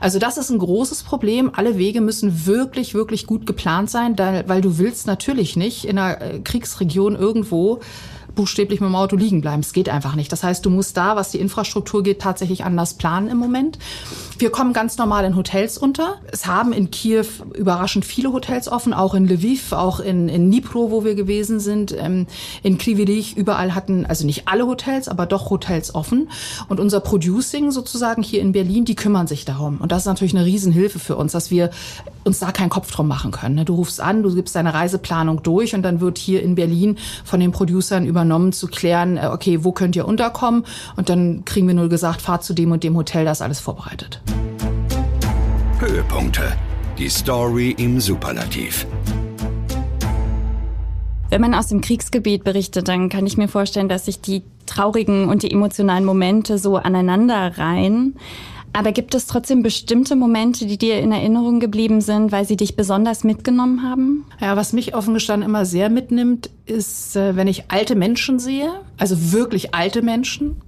Also 0.00 0.20
das 0.20 0.38
ist 0.38 0.50
ein 0.50 0.58
großes 0.58 1.02
Problem. 1.02 1.50
Alle 1.52 1.78
Wege 1.78 2.00
müssen 2.00 2.46
wirklich, 2.46 2.94
wirklich 2.94 3.26
gut 3.26 3.44
geplant 3.44 3.90
sein, 3.90 4.16
weil 4.18 4.60
du 4.60 4.78
willst 4.78 5.08
natürlich 5.08 5.56
nicht 5.56 5.84
in 5.84 5.98
einer 5.98 6.20
äh, 6.20 6.40
Kriegsregion 6.40 7.16
irgendwo 7.16 7.80
buchstäblich 8.34 8.80
mit 8.80 8.88
dem 8.88 8.94
Auto 8.94 9.16
liegen 9.16 9.40
bleiben. 9.40 9.60
Es 9.60 9.72
geht 9.72 9.88
einfach 9.88 10.14
nicht. 10.14 10.32
Das 10.32 10.42
heißt, 10.42 10.64
du 10.64 10.70
musst 10.70 10.96
da, 10.96 11.16
was 11.16 11.30
die 11.30 11.40
Infrastruktur 11.40 12.02
geht, 12.02 12.20
tatsächlich 12.20 12.64
anders 12.64 12.94
planen 12.94 13.28
im 13.28 13.38
Moment. 13.38 13.78
Wir 14.38 14.50
kommen 14.50 14.72
ganz 14.72 14.98
normal 14.98 15.24
in 15.24 15.36
Hotels 15.36 15.78
unter. 15.78 16.16
Es 16.32 16.46
haben 16.46 16.72
in 16.72 16.90
Kiew 16.90 17.26
überraschend 17.54 18.04
viele 18.04 18.32
Hotels 18.32 18.68
offen, 18.68 18.92
auch 18.92 19.14
in 19.14 19.26
Lviv, 19.26 19.72
auch 19.72 20.00
in, 20.00 20.28
in 20.28 20.50
Dnipro, 20.50 20.90
wo 20.90 21.04
wir 21.04 21.14
gewesen 21.14 21.60
sind, 21.60 21.94
ähm, 21.96 22.26
in 22.62 22.78
Krivirich. 22.78 23.36
Überall 23.36 23.74
hatten, 23.74 24.06
also 24.06 24.26
nicht 24.26 24.48
alle 24.48 24.66
Hotels, 24.66 25.08
aber 25.08 25.26
doch 25.26 25.50
Hotels 25.50 25.94
offen. 25.94 26.28
Und 26.68 26.80
unser 26.80 27.00
Producing 27.00 27.70
sozusagen 27.70 28.22
hier 28.22 28.40
in 28.40 28.52
Berlin, 28.52 28.84
die 28.84 28.96
kümmern 28.96 29.26
sich 29.26 29.44
darum. 29.44 29.78
Und 29.80 29.92
das 29.92 30.02
ist 30.02 30.06
natürlich 30.06 30.34
eine 30.34 30.44
Riesenhilfe 30.44 30.98
für 30.98 31.16
uns, 31.16 31.32
dass 31.32 31.50
wir 31.50 31.70
uns 32.24 32.38
da 32.38 32.52
keinen 32.52 32.70
Kopf 32.70 32.90
drum 32.90 33.06
machen 33.06 33.30
können. 33.30 33.54
Ne? 33.54 33.64
Du 33.64 33.74
rufst 33.74 34.00
an, 34.00 34.22
du 34.22 34.34
gibst 34.34 34.56
deine 34.56 34.74
Reiseplanung 34.74 35.42
durch 35.42 35.74
und 35.74 35.82
dann 35.82 36.00
wird 36.00 36.18
hier 36.18 36.42
in 36.42 36.54
Berlin 36.54 36.96
von 37.24 37.38
den 37.38 37.52
Producern 37.52 38.04
übernommen 38.24 38.52
zu 38.52 38.68
klären, 38.68 39.18
äh, 39.18 39.28
okay, 39.30 39.64
wo 39.64 39.72
könnt 39.72 39.96
ihr 39.96 40.08
unterkommen? 40.08 40.64
Und 40.96 41.10
dann 41.10 41.44
kriegen 41.44 41.66
wir 41.66 41.74
nur 41.74 41.90
gesagt, 41.90 42.22
fahrt 42.22 42.42
zu 42.42 42.54
dem 42.54 42.72
und 42.72 42.82
dem 42.82 42.96
Hotel, 42.96 43.26
das 43.26 43.38
ist 43.38 43.42
alles 43.42 43.60
vorbereitet. 43.60 44.22
Höhepunkte. 45.78 46.42
Die 46.96 47.10
Story 47.10 47.74
im 47.76 48.00
Superlativ. 48.00 48.86
Wenn 51.28 51.40
man 51.40 51.54
aus 51.54 51.66
dem 51.66 51.80
Kriegsgebiet 51.80 52.44
berichtet, 52.44 52.88
dann 52.88 53.08
kann 53.08 53.26
ich 53.26 53.36
mir 53.36 53.48
vorstellen, 53.48 53.88
dass 53.88 54.06
sich 54.06 54.20
die 54.20 54.42
traurigen 54.66 55.28
und 55.28 55.42
die 55.42 55.50
emotionalen 55.50 56.04
Momente 56.04 56.58
so 56.58 56.76
aneinander 56.76 57.58
reihen. 57.58 58.16
Aber 58.74 58.90
gibt 58.90 59.14
es 59.14 59.28
trotzdem 59.28 59.62
bestimmte 59.62 60.16
Momente, 60.16 60.66
die 60.66 60.76
dir 60.76 60.98
in 60.98 61.12
Erinnerung 61.12 61.60
geblieben 61.60 62.00
sind, 62.00 62.32
weil 62.32 62.44
sie 62.44 62.56
dich 62.56 62.74
besonders 62.74 63.22
mitgenommen 63.22 63.88
haben? 63.88 64.26
Ja, 64.40 64.56
was 64.56 64.72
mich 64.72 64.96
offen 64.96 65.14
gestanden 65.14 65.48
immer 65.48 65.64
sehr 65.64 65.90
mitnimmt, 65.90 66.50
ist, 66.66 67.14
äh, 67.14 67.36
wenn 67.36 67.46
ich 67.46 67.70
alte 67.70 67.94
Menschen 67.94 68.40
sehe, 68.40 68.68
also 68.98 69.32
wirklich 69.32 69.76
alte 69.76 70.02
Menschen, 70.02 70.60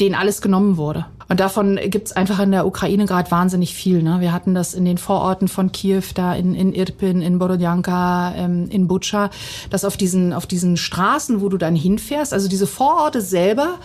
denen 0.00 0.14
alles 0.14 0.40
genommen 0.40 0.78
wurde. 0.78 1.04
Und 1.28 1.40
davon 1.40 1.78
gibt's 1.86 2.12
einfach 2.12 2.40
in 2.40 2.50
der 2.50 2.66
Ukraine 2.66 3.04
gerade 3.04 3.30
wahnsinnig 3.30 3.74
viel. 3.74 4.02
Ne? 4.02 4.20
Wir 4.20 4.32
hatten 4.32 4.54
das 4.54 4.72
in 4.72 4.86
den 4.86 4.98
Vororten 4.98 5.48
von 5.48 5.70
Kiew, 5.70 6.02
da 6.14 6.34
in, 6.34 6.54
in 6.54 6.72
Irpin, 6.72 7.20
in 7.20 7.38
Borodjanka, 7.38 8.34
ähm, 8.36 8.68
in 8.70 8.88
Butscha, 8.88 9.30
dass 9.68 9.84
auf 9.84 9.96
diesen, 9.98 10.32
auf 10.32 10.46
diesen 10.46 10.78
Straßen, 10.78 11.42
wo 11.42 11.50
du 11.50 11.58
dann 11.58 11.76
hinfährst, 11.76 12.32
also 12.32 12.48
diese 12.48 12.66
Vororte 12.66 13.20
selber 13.20 13.78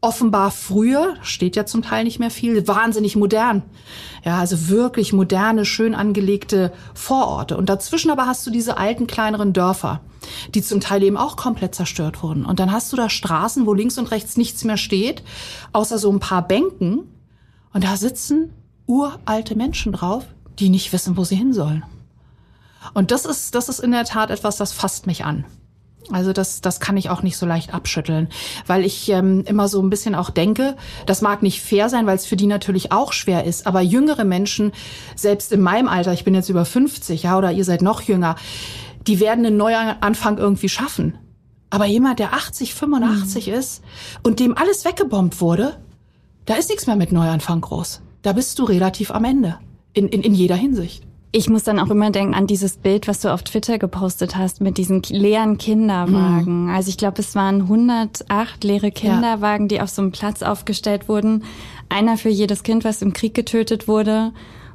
offenbar 0.00 0.50
früher, 0.50 1.16
steht 1.22 1.56
ja 1.56 1.66
zum 1.66 1.82
Teil 1.82 2.04
nicht 2.04 2.20
mehr 2.20 2.30
viel, 2.30 2.68
wahnsinnig 2.68 3.16
modern. 3.16 3.62
Ja, 4.24 4.38
also 4.38 4.68
wirklich 4.68 5.12
moderne, 5.12 5.64
schön 5.64 5.94
angelegte 5.94 6.72
Vororte. 6.94 7.56
Und 7.56 7.68
dazwischen 7.68 8.10
aber 8.10 8.26
hast 8.26 8.46
du 8.46 8.50
diese 8.50 8.76
alten, 8.76 9.08
kleineren 9.08 9.52
Dörfer, 9.52 10.00
die 10.54 10.62
zum 10.62 10.80
Teil 10.80 11.02
eben 11.02 11.16
auch 11.16 11.36
komplett 11.36 11.74
zerstört 11.74 12.22
wurden. 12.22 12.44
Und 12.44 12.60
dann 12.60 12.70
hast 12.70 12.92
du 12.92 12.96
da 12.96 13.10
Straßen, 13.10 13.66
wo 13.66 13.74
links 13.74 13.98
und 13.98 14.10
rechts 14.10 14.36
nichts 14.36 14.62
mehr 14.64 14.76
steht, 14.76 15.22
außer 15.72 15.98
so 15.98 16.12
ein 16.12 16.20
paar 16.20 16.46
Bänken. 16.46 17.00
Und 17.72 17.82
da 17.84 17.96
sitzen 17.96 18.52
uralte 18.86 19.56
Menschen 19.56 19.92
drauf, 19.92 20.24
die 20.58 20.70
nicht 20.70 20.92
wissen, 20.92 21.16
wo 21.16 21.24
sie 21.24 21.36
hin 21.36 21.52
sollen. 21.52 21.84
Und 22.94 23.10
das 23.10 23.24
ist, 23.24 23.54
das 23.54 23.68
ist 23.68 23.80
in 23.80 23.90
der 23.90 24.04
Tat 24.04 24.30
etwas, 24.30 24.56
das 24.56 24.72
fasst 24.72 25.06
mich 25.06 25.24
an. 25.24 25.44
Also 26.10 26.32
das, 26.32 26.60
das 26.60 26.80
kann 26.80 26.96
ich 26.96 27.10
auch 27.10 27.22
nicht 27.22 27.36
so 27.36 27.44
leicht 27.44 27.74
abschütteln, 27.74 28.28
weil 28.66 28.84
ich 28.84 29.10
ähm, 29.10 29.44
immer 29.46 29.68
so 29.68 29.80
ein 29.82 29.90
bisschen 29.90 30.14
auch 30.14 30.30
denke, 30.30 30.76
das 31.06 31.20
mag 31.20 31.42
nicht 31.42 31.60
fair 31.60 31.88
sein, 31.88 32.06
weil 32.06 32.16
es 32.16 32.26
für 32.26 32.36
die 32.36 32.46
natürlich 32.46 32.92
auch 32.92 33.12
schwer 33.12 33.44
ist, 33.44 33.66
aber 33.66 33.80
jüngere 33.80 34.24
Menschen, 34.24 34.72
selbst 35.16 35.52
in 35.52 35.60
meinem 35.60 35.88
Alter, 35.88 36.12
ich 36.12 36.24
bin 36.24 36.34
jetzt 36.34 36.48
über 36.48 36.64
50, 36.64 37.24
ja, 37.24 37.36
oder 37.36 37.52
ihr 37.52 37.64
seid 37.64 37.82
noch 37.82 38.00
jünger, 38.02 38.36
die 39.06 39.20
werden 39.20 39.44
einen 39.44 39.56
Neuanfang 39.56 40.38
irgendwie 40.38 40.68
schaffen. 40.68 41.18
Aber 41.70 41.84
jemand, 41.84 42.18
der 42.18 42.32
80, 42.32 42.74
85 42.74 43.48
mhm. 43.48 43.54
ist 43.54 43.82
und 44.22 44.40
dem 44.40 44.56
alles 44.56 44.84
weggebombt 44.84 45.40
wurde, 45.40 45.76
da 46.46 46.54
ist 46.54 46.70
nichts 46.70 46.86
mehr 46.86 46.96
mit 46.96 47.12
Neuanfang 47.12 47.60
groß. 47.60 48.00
Da 48.22 48.32
bist 48.32 48.58
du 48.58 48.64
relativ 48.64 49.10
am 49.10 49.24
Ende. 49.24 49.58
In, 49.92 50.08
in, 50.08 50.22
in 50.22 50.34
jeder 50.34 50.56
Hinsicht. 50.56 51.07
Ich 51.30 51.50
muss 51.50 51.62
dann 51.62 51.78
auch 51.78 51.90
immer 51.90 52.10
denken 52.10 52.34
an 52.34 52.46
dieses 52.46 52.78
Bild, 52.78 53.06
was 53.06 53.20
du 53.20 53.32
auf 53.32 53.42
Twitter 53.42 53.78
gepostet 53.78 54.36
hast 54.36 54.60
mit 54.62 54.78
diesen 54.78 55.02
leeren 55.02 55.58
Kinderwagen. 55.58 56.64
Mhm. 56.64 56.70
Also 56.70 56.88
ich 56.88 56.96
glaube, 56.96 57.20
es 57.20 57.34
waren 57.34 57.62
108 57.62 58.64
leere 58.64 58.90
Kinderwagen, 58.90 59.64
ja. 59.64 59.68
die 59.68 59.80
auf 59.82 59.90
so 59.90 60.00
einem 60.00 60.12
Platz 60.12 60.42
aufgestellt 60.42 61.08
wurden. 61.08 61.44
Einer 61.90 62.16
für 62.16 62.30
jedes 62.30 62.62
Kind, 62.62 62.84
was 62.84 63.02
im 63.02 63.12
Krieg 63.12 63.34
getötet 63.34 63.88
wurde. 63.88 64.32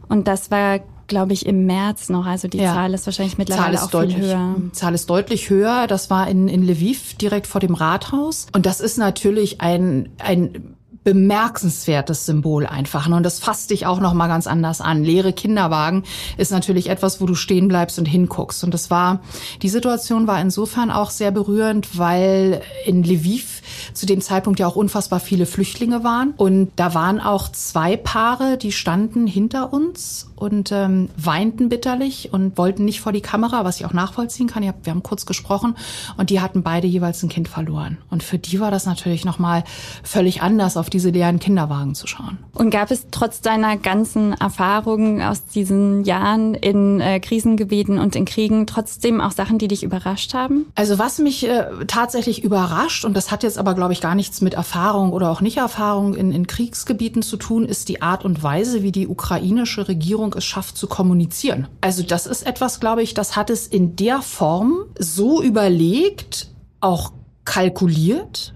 Und 0.10 0.28
das 0.28 0.52
war 0.52 0.80
glaube 1.08 1.34
ich, 1.34 1.46
im 1.46 1.66
März 1.66 2.10
noch. 2.10 2.26
Also 2.26 2.48
die 2.48 2.58
ja. 2.58 2.74
Zahl 2.74 2.94
ist 2.94 3.06
wahrscheinlich 3.06 3.38
mittlerweile 3.38 3.76
ist 3.76 3.84
auch 3.84 3.92
deutlich, 3.92 4.16
viel 4.16 4.26
höher. 4.26 4.56
Zahl 4.72 4.96
ist 4.96 5.10
deutlich 5.10 5.50
höher. 5.50 5.86
Das 5.88 6.10
war 6.10 6.28
in, 6.28 6.48
in 6.48 6.64
Lviv, 6.64 7.16
direkt 7.16 7.46
vor 7.46 7.62
dem 7.62 7.76
Rathaus. 7.76 8.48
Und 8.54 8.66
das 8.66 8.80
ist 8.80 8.98
natürlich 8.98 9.62
ein, 9.62 10.10
ein 10.18 10.76
bemerkenswertes 11.04 12.26
Symbol 12.26 12.66
einfach. 12.66 13.08
Ne? 13.08 13.16
Und 13.16 13.24
das 13.24 13.40
fasst 13.40 13.70
dich 13.70 13.86
auch 13.86 14.00
noch 14.00 14.14
mal 14.14 14.28
ganz 14.28 14.48
anders 14.48 14.82
an. 14.82 15.04
Leere 15.04 15.34
Kinderwagen 15.34 16.04
ist 16.38 16.52
natürlich 16.52 16.90
etwas, 16.90 17.20
wo 17.20 17.26
du 17.26 17.36
stehen 17.36 17.68
bleibst 17.68 18.00
und 18.00 18.06
hinguckst. 18.06 18.64
Und 18.64 18.74
das 18.74 18.90
war, 18.90 19.22
die 19.62 19.70
Situation 19.70 20.28
war 20.28 20.40
insofern 20.40 20.92
auch 20.92 21.10
sehr 21.10 21.32
berührend, 21.32 21.98
weil 21.98 22.62
in 22.86 23.04
Lviv 23.04 23.62
zu 23.94 24.06
dem 24.06 24.22
Zeitpunkt 24.22 24.60
ja 24.60 24.68
auch 24.68 24.76
unfassbar 24.76 25.20
viele 25.20 25.46
Flüchtlinge 25.46 26.04
waren. 26.04 26.34
Und 26.38 26.72
da 26.76 26.94
waren 26.94 27.20
auch 27.20 27.50
zwei 27.50 27.98
Paare, 27.98 28.58
die 28.58 28.72
standen 28.72 29.28
hinter 29.28 29.74
uns 29.74 30.30
und 30.36 30.72
ähm, 30.72 31.10
weinten 31.18 31.70
bitterlich 31.70 32.30
und 32.34 32.58
wollten 32.58 32.86
nicht 32.86 33.02
vor 33.02 33.12
die 33.12 33.22
Kamera, 33.22 33.64
was 33.64 33.80
ich 33.80 33.86
auch 33.86 33.94
nachvollziehen 33.94 34.48
kann. 34.48 34.64
wir 34.64 34.74
haben 34.88 35.04
kurz 35.04 35.26
gesprochen 35.26 35.76
und 36.18 36.30
die 36.30 36.42
hatten 36.42 36.64
beide 36.64 36.88
jeweils 36.88 37.24
ein 37.24 37.30
Kind 37.30 37.48
verloren. 37.48 37.98
Und 38.10 38.24
für 38.24 38.38
die 38.38 38.60
war 38.60 38.72
das 38.72 38.86
natürlich 38.86 39.26
nochmal 39.26 39.64
völlig 40.04 40.42
anders, 40.42 40.78
auf 40.78 40.90
diese 40.94 41.10
leeren 41.10 41.40
Kinderwagen 41.40 41.96
zu 41.96 42.08
schauen. 42.08 42.38
Und 42.54 42.70
gab 42.70 42.92
es 42.92 43.08
trotz 43.12 43.42
deiner 43.42 43.78
ganzen 43.78 44.34
Erfahrungen 44.34 45.22
aus 45.22 45.46
diesen 45.46 46.04
Jahren 46.04 46.54
in 46.54 47.02
äh, 47.02 47.20
Krisengebieten 47.20 47.98
und 47.98 48.16
in 48.16 48.26
Kriegen 48.26 48.68
trotzdem 48.68 49.20
auch 49.20 49.32
Sachen, 49.32 49.58
die 49.58 49.68
dich 49.68 49.84
überrascht 49.84 50.34
haben? 50.34 50.68
Also 50.76 51.00
was 51.00 51.20
mich 51.20 51.48
äh, 51.48 51.66
tatsächlich 51.88 52.44
überrascht, 52.44 53.06
und 53.06 53.18
das 53.18 53.32
hat 53.32 53.44
jetzt 53.44 53.58
aber, 53.58 53.74
glaube 53.74 53.94
ich, 53.94 54.02
gar 54.02 54.16
nichts 54.16 54.42
mit 54.42 54.54
Erfahrung 54.54 55.12
oder 55.12 55.32
auch 55.32 55.42
Nicht-Erfahrung 55.42 56.16
in, 56.16 56.32
in 56.32 56.48
Kriegsgebieten 56.48 57.22
zu 57.22 57.38
tun, 57.38 57.66
ist 57.66 57.90
die 57.90 58.02
Art 58.02 58.24
und 58.24 58.44
Weise, 58.44 58.84
wie 58.84 58.92
die 58.92 59.08
ukrainische 59.08 59.88
Regierung 59.88 60.34
es 60.38 60.46
schafft 60.46 60.78
zu 60.78 60.88
kommunizieren. 60.88 61.68
Also 61.82 62.04
das 62.04 62.28
ist 62.28 62.46
etwas, 62.46 62.80
glaube 62.80 63.02
ich, 63.02 63.14
das 63.14 63.36
hat 63.36 63.50
es 63.50 63.68
in 63.68 63.96
der 63.96 64.22
Form 64.22 64.86
so 65.00 65.42
überlegt, 65.42 66.50
auch 66.80 67.12
kalkuliert 67.46 68.54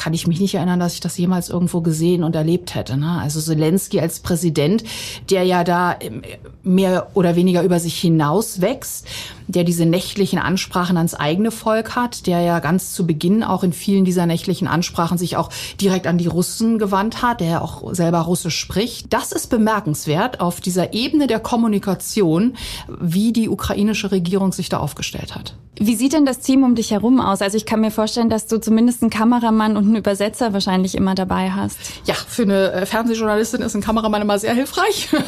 kann 0.00 0.14
ich 0.14 0.26
mich 0.26 0.40
nicht 0.40 0.54
erinnern, 0.54 0.80
dass 0.80 0.94
ich 0.94 1.00
das 1.00 1.18
jemals 1.18 1.50
irgendwo 1.50 1.82
gesehen 1.82 2.24
und 2.24 2.34
erlebt 2.34 2.74
hätte. 2.74 2.96
Ne? 2.96 3.18
Also 3.20 3.38
Zelensky 3.38 4.00
als 4.00 4.20
Präsident, 4.20 4.82
der 5.28 5.44
ja 5.44 5.62
da 5.62 5.94
ähm, 6.00 6.22
mehr 6.62 7.10
oder 7.12 7.36
weniger 7.36 7.62
über 7.62 7.78
sich 7.78 8.00
hinaus 8.00 8.62
wächst, 8.62 9.06
der 9.46 9.62
diese 9.62 9.84
nächtlichen 9.84 10.38
Ansprachen 10.38 10.96
ans 10.96 11.14
eigene 11.14 11.50
Volk 11.50 11.96
hat, 11.96 12.26
der 12.26 12.40
ja 12.40 12.60
ganz 12.60 12.94
zu 12.94 13.06
Beginn 13.06 13.44
auch 13.44 13.62
in 13.62 13.74
vielen 13.74 14.06
dieser 14.06 14.24
nächtlichen 14.24 14.68
Ansprachen 14.68 15.18
sich 15.18 15.36
auch 15.36 15.50
direkt 15.78 16.06
an 16.06 16.16
die 16.16 16.28
Russen 16.28 16.78
gewandt 16.78 17.20
hat, 17.20 17.40
der 17.40 17.48
ja 17.48 17.60
auch 17.60 17.94
selber 17.94 18.20
Russisch 18.20 18.58
spricht. 18.58 19.12
Das 19.12 19.32
ist 19.32 19.48
bemerkenswert 19.48 20.40
auf 20.40 20.62
dieser 20.62 20.94
Ebene 20.94 21.26
der 21.26 21.40
Kommunikation, 21.40 22.54
wie 22.88 23.34
die 23.34 23.50
ukrainische 23.50 24.12
Regierung 24.12 24.52
sich 24.52 24.70
da 24.70 24.78
aufgestellt 24.78 25.34
hat. 25.34 25.56
Wie 25.82 25.94
sieht 25.94 26.12
denn 26.12 26.26
das 26.26 26.40
Team 26.40 26.62
um 26.62 26.74
dich 26.74 26.90
herum 26.90 27.20
aus? 27.20 27.40
Also 27.40 27.56
ich 27.56 27.64
kann 27.64 27.80
mir 27.80 27.90
vorstellen, 27.90 28.28
dass 28.28 28.46
du 28.46 28.60
zumindest 28.60 29.00
einen 29.00 29.08
Kameramann 29.08 29.78
und 29.78 29.89
einen 29.90 29.98
Übersetzer 29.98 30.52
wahrscheinlich 30.52 30.94
immer 30.94 31.14
dabei 31.14 31.50
hast. 31.50 31.78
Ja, 32.04 32.14
für 32.14 32.42
eine 32.42 32.72
äh, 32.72 32.86
Fernsehjournalistin 32.86 33.62
ist 33.62 33.74
ein 33.74 33.82
Kameramann 33.82 34.22
immer 34.22 34.38
sehr 34.38 34.54
hilfreich. 34.54 35.08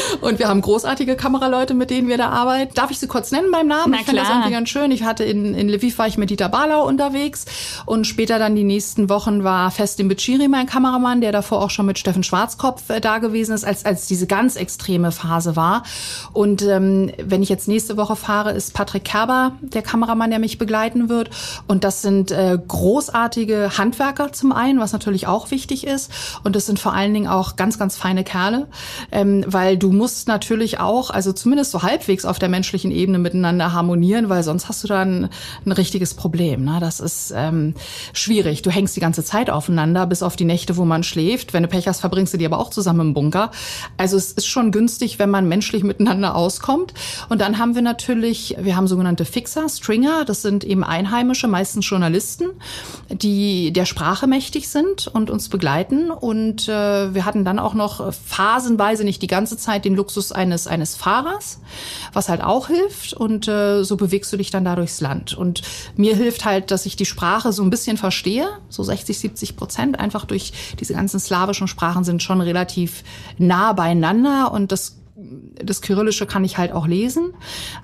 und 0.20 0.38
wir 0.38 0.48
haben 0.48 0.60
großartige 0.60 1.16
Kameraleute, 1.16 1.74
mit 1.74 1.90
denen 1.90 2.08
wir 2.08 2.18
da 2.18 2.30
arbeiten. 2.30 2.74
Darf 2.74 2.90
ich 2.90 2.98
sie 2.98 3.06
kurz 3.06 3.30
nennen 3.30 3.50
beim 3.50 3.66
Namen? 3.66 3.92
Na 3.92 3.98
ich 3.98 4.04
finde 4.04 4.22
das 4.22 4.30
irgendwie 4.30 4.52
ganz 4.52 4.68
schön. 4.68 4.90
Ich 4.90 5.04
hatte 5.04 5.24
in, 5.24 5.54
in 5.54 5.68
Lviv 5.68 5.98
war 5.98 6.06
ich 6.06 6.18
mit 6.18 6.30
Dieter 6.30 6.48
Barlau 6.48 6.86
unterwegs 6.86 7.44
und 7.86 8.06
später 8.06 8.38
dann 8.38 8.54
die 8.54 8.64
nächsten 8.64 9.08
Wochen 9.08 9.44
war 9.44 9.70
Festin 9.70 10.08
Beciri 10.08 10.48
mein 10.48 10.66
Kameramann, 10.66 11.20
der 11.20 11.32
davor 11.32 11.62
auch 11.62 11.70
schon 11.70 11.86
mit 11.86 11.98
Steffen 11.98 12.22
Schwarzkopf 12.22 12.90
äh, 12.90 13.00
da 13.00 13.18
gewesen 13.18 13.54
ist, 13.54 13.64
als, 13.64 13.84
als 13.84 14.06
diese 14.06 14.26
ganz 14.26 14.56
extreme 14.56 15.12
Phase 15.12 15.56
war. 15.56 15.82
Und 16.32 16.62
ähm, 16.62 17.10
wenn 17.22 17.42
ich 17.42 17.48
jetzt 17.48 17.68
nächste 17.68 17.96
Woche 17.96 18.16
fahre, 18.16 18.52
ist 18.52 18.74
Patrick 18.74 19.04
Kerber, 19.04 19.52
der 19.60 19.82
Kameramann, 19.82 20.30
der 20.30 20.38
mich 20.38 20.58
begleiten 20.58 21.08
wird. 21.08 21.30
Und 21.66 21.84
das 21.84 22.02
sind 22.02 22.30
äh, 22.30 22.58
großartige 22.66 23.78
Handwerker 23.78 24.32
zum 24.32 24.52
einen, 24.52 24.80
was 24.80 24.92
natürlich 24.92 25.26
auch 25.26 25.50
wichtig 25.50 25.86
ist. 25.86 26.10
Und 26.44 26.56
das 26.56 26.66
sind 26.66 26.78
vor 26.78 26.92
allen 26.92 27.14
Dingen 27.14 27.28
auch 27.28 27.56
ganz, 27.56 27.78
ganz 27.78 27.96
feine 27.96 28.24
Kerle, 28.24 28.68
ähm, 29.10 29.44
weil 29.46 29.76
du 29.82 29.90
musst 29.90 30.28
natürlich 30.28 30.78
auch, 30.78 31.10
also 31.10 31.32
zumindest 31.32 31.72
so 31.72 31.82
halbwegs 31.82 32.24
auf 32.24 32.38
der 32.38 32.48
menschlichen 32.48 32.92
Ebene 32.92 33.18
miteinander 33.18 33.72
harmonieren, 33.72 34.28
weil 34.28 34.44
sonst 34.44 34.68
hast 34.68 34.84
du 34.84 34.88
dann 34.88 35.28
ein 35.66 35.72
richtiges 35.72 36.14
Problem. 36.14 36.64
Ne? 36.64 36.78
Das 36.80 37.00
ist 37.00 37.32
ähm, 37.34 37.74
schwierig. 38.12 38.62
Du 38.62 38.70
hängst 38.70 38.94
die 38.94 39.00
ganze 39.00 39.24
Zeit 39.24 39.50
aufeinander, 39.50 40.06
bis 40.06 40.22
auf 40.22 40.36
die 40.36 40.44
Nächte, 40.44 40.76
wo 40.76 40.84
man 40.84 41.02
schläft. 41.02 41.52
Wenn 41.52 41.64
du 41.64 41.68
Pech 41.68 41.88
hast, 41.88 42.00
verbringst 42.00 42.32
du 42.32 42.38
die 42.38 42.46
aber 42.46 42.58
auch 42.58 42.70
zusammen 42.70 43.00
im 43.00 43.14
Bunker. 43.14 43.50
Also 43.96 44.16
es 44.16 44.32
ist 44.32 44.46
schon 44.46 44.70
günstig, 44.70 45.18
wenn 45.18 45.30
man 45.30 45.48
menschlich 45.48 45.82
miteinander 45.82 46.36
auskommt. 46.36 46.94
Und 47.28 47.40
dann 47.40 47.58
haben 47.58 47.74
wir 47.74 47.82
natürlich, 47.82 48.56
wir 48.60 48.76
haben 48.76 48.86
sogenannte 48.86 49.24
Fixer, 49.24 49.68
Stringer, 49.68 50.24
das 50.24 50.42
sind 50.42 50.62
eben 50.62 50.84
Einheimische, 50.84 51.48
meistens 51.48 51.88
Journalisten, 51.88 52.50
die 53.10 53.72
der 53.72 53.86
Sprache 53.86 54.28
mächtig 54.28 54.68
sind 54.68 55.08
und 55.08 55.28
uns 55.28 55.48
begleiten. 55.48 56.12
Und 56.12 56.68
äh, 56.68 57.14
wir 57.14 57.24
hatten 57.24 57.44
dann 57.44 57.58
auch 57.58 57.74
noch 57.74 58.12
phasenweise, 58.12 59.02
nicht 59.02 59.22
die 59.22 59.26
ganze 59.26 59.56
Zeit, 59.56 59.71
den 59.78 59.94
Luxus 59.94 60.32
eines, 60.32 60.66
eines 60.66 60.96
Fahrers, 60.96 61.60
was 62.12 62.28
halt 62.28 62.42
auch 62.42 62.68
hilft. 62.68 63.12
Und 63.12 63.48
äh, 63.48 63.82
so 63.84 63.96
bewegst 63.96 64.32
du 64.32 64.36
dich 64.36 64.50
dann 64.50 64.64
da 64.64 64.76
durchs 64.76 65.00
Land. 65.00 65.34
Und 65.34 65.62
mir 65.96 66.16
hilft 66.16 66.44
halt, 66.44 66.70
dass 66.70 66.86
ich 66.86 66.96
die 66.96 67.06
Sprache 67.06 67.52
so 67.52 67.62
ein 67.62 67.70
bisschen 67.70 67.96
verstehe, 67.96 68.48
so 68.68 68.82
60, 68.82 69.18
70 69.18 69.56
Prozent, 69.56 70.00
einfach 70.00 70.24
durch 70.24 70.52
diese 70.80 70.94
ganzen 70.94 71.20
slawischen 71.20 71.68
Sprachen 71.68 72.04
sind 72.04 72.22
schon 72.22 72.40
relativ 72.40 73.04
nah 73.38 73.72
beieinander 73.72 74.52
und 74.52 74.72
das 74.72 74.98
das 75.62 75.82
Kyrillische 75.82 76.26
kann 76.26 76.44
ich 76.44 76.58
halt 76.58 76.72
auch 76.72 76.86
lesen, 76.86 77.34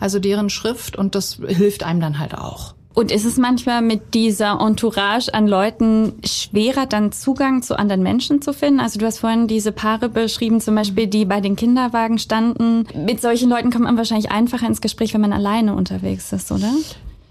also 0.00 0.18
deren 0.18 0.50
Schrift 0.50 0.96
und 0.96 1.14
das 1.14 1.34
hilft 1.46 1.82
einem 1.82 2.00
dann 2.00 2.18
halt 2.18 2.34
auch. 2.34 2.74
Und 2.98 3.12
ist 3.12 3.24
es 3.24 3.36
manchmal 3.36 3.80
mit 3.80 4.12
dieser 4.12 4.58
Entourage 4.60 5.32
an 5.32 5.46
Leuten 5.46 6.14
schwerer, 6.24 6.84
dann 6.84 7.12
Zugang 7.12 7.62
zu 7.62 7.78
anderen 7.78 8.02
Menschen 8.02 8.42
zu 8.42 8.52
finden? 8.52 8.80
Also 8.80 8.98
du 8.98 9.06
hast 9.06 9.20
vorhin 9.20 9.46
diese 9.46 9.70
Paare 9.70 10.08
beschrieben, 10.08 10.60
zum 10.60 10.74
Beispiel, 10.74 11.06
die 11.06 11.24
bei 11.24 11.40
den 11.40 11.54
Kinderwagen 11.54 12.18
standen. 12.18 12.88
Mit 12.96 13.20
solchen 13.20 13.50
Leuten 13.50 13.70
kommt 13.70 13.84
man 13.84 13.96
wahrscheinlich 13.96 14.32
einfacher 14.32 14.66
ins 14.66 14.80
Gespräch, 14.80 15.14
wenn 15.14 15.20
man 15.20 15.32
alleine 15.32 15.76
unterwegs 15.76 16.32
ist, 16.32 16.50
oder? 16.50 16.72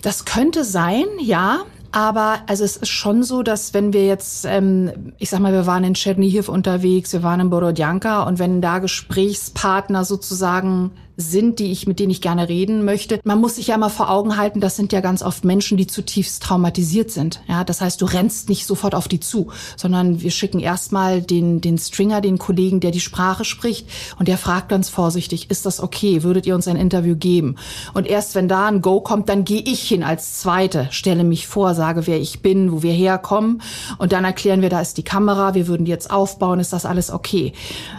Das 0.01 0.23
könnte 0.23 0.63
sein, 0.63 1.03
ja. 1.19 1.65
Aber 1.91 2.37
also 2.47 2.63
es 2.63 2.77
ist 2.77 2.87
schon 2.87 3.23
so, 3.23 3.43
dass 3.43 3.73
wenn 3.73 3.91
wir 3.91 4.05
jetzt, 4.05 4.45
ähm, 4.45 5.13
ich 5.17 5.29
sag 5.29 5.41
mal, 5.41 5.51
wir 5.51 5.65
waren 5.65 5.83
in 5.83 5.95
Tschernihiv 5.95 6.47
unterwegs, 6.47 7.11
wir 7.11 7.23
waren 7.23 7.41
in 7.41 7.49
Borodjanka 7.49 8.23
und 8.23 8.39
wenn 8.39 8.61
da 8.61 8.79
Gesprächspartner 8.79 10.05
sozusagen 10.05 10.91
sind, 11.17 11.57
die 11.57 11.71
ich, 11.71 11.87
mit 11.87 11.99
denen 11.99 12.11
ich 12.11 12.21
gerne 12.21 12.47
reden 12.47 12.85
möchte. 12.85 13.19
Man 13.23 13.41
muss 13.41 13.55
sich 13.55 13.67
ja 13.67 13.77
mal 13.77 13.89
vor 13.89 14.11
Augen 14.11 14.37
halten, 14.37 14.61
das 14.61 14.75
sind 14.75 14.93
ja 14.93 15.01
ganz 15.01 15.23
oft 15.23 15.43
Menschen, 15.43 15.75
die 15.75 15.87
zutiefst 15.87 16.43
traumatisiert 16.43 17.09
sind. 17.09 17.41
Ja, 17.47 17.63
das 17.63 17.81
heißt, 17.81 17.99
du 17.99 18.05
rennst 18.05 18.49
nicht 18.49 18.67
sofort 18.67 18.93
auf 18.93 19.07
die 19.07 19.19
zu, 19.19 19.47
sondern 19.75 20.21
wir 20.21 20.29
schicken 20.29 20.59
erstmal 20.59 21.23
den, 21.23 21.59
den 21.59 21.79
Stringer, 21.79 22.21
den 22.21 22.37
Kollegen, 22.37 22.79
der 22.79 22.91
die 22.91 22.99
Sprache 22.99 23.45
spricht 23.45 23.87
und 24.19 24.27
der 24.27 24.37
fragt 24.37 24.69
ganz 24.69 24.89
vorsichtig, 24.89 25.49
ist 25.49 25.65
das 25.65 25.81
okay? 25.81 26.21
Würdet 26.21 26.45
ihr 26.45 26.53
uns 26.53 26.67
ein 26.67 26.75
Interview 26.75 27.15
geben? 27.15 27.55
Und 27.95 28.05
erst 28.05 28.35
wenn 28.35 28.47
da 28.47 28.67
ein 28.67 28.83
Go 28.83 29.01
kommt, 29.01 29.27
dann 29.27 29.43
gehe 29.43 29.61
ich 29.61 29.87
hin 29.87 30.03
als 30.03 30.35
Zweite, 30.39 30.87
stelle 30.91 31.23
mich 31.23 31.47
vor, 31.47 31.73
sage, 31.73 32.05
wer 32.05 32.19
ich 32.19 32.41
bin, 32.43 32.71
wo 32.71 32.83
wir 32.83 32.93
herkommen 32.93 33.63
und 33.97 34.11
dann 34.11 34.23
erklären 34.23 34.61
wir, 34.61 34.69
da 34.69 34.81
ist 34.81 34.97
die 34.97 35.03
Kamera, 35.03 35.55
wir 35.55 35.67
würden 35.67 35.85
die 35.85 35.91
jetzt 35.91 36.11
aufbauen, 36.11 36.59
ist 36.59 36.73
das 36.73 36.85
alles 36.85 37.09
okay? 37.09 37.53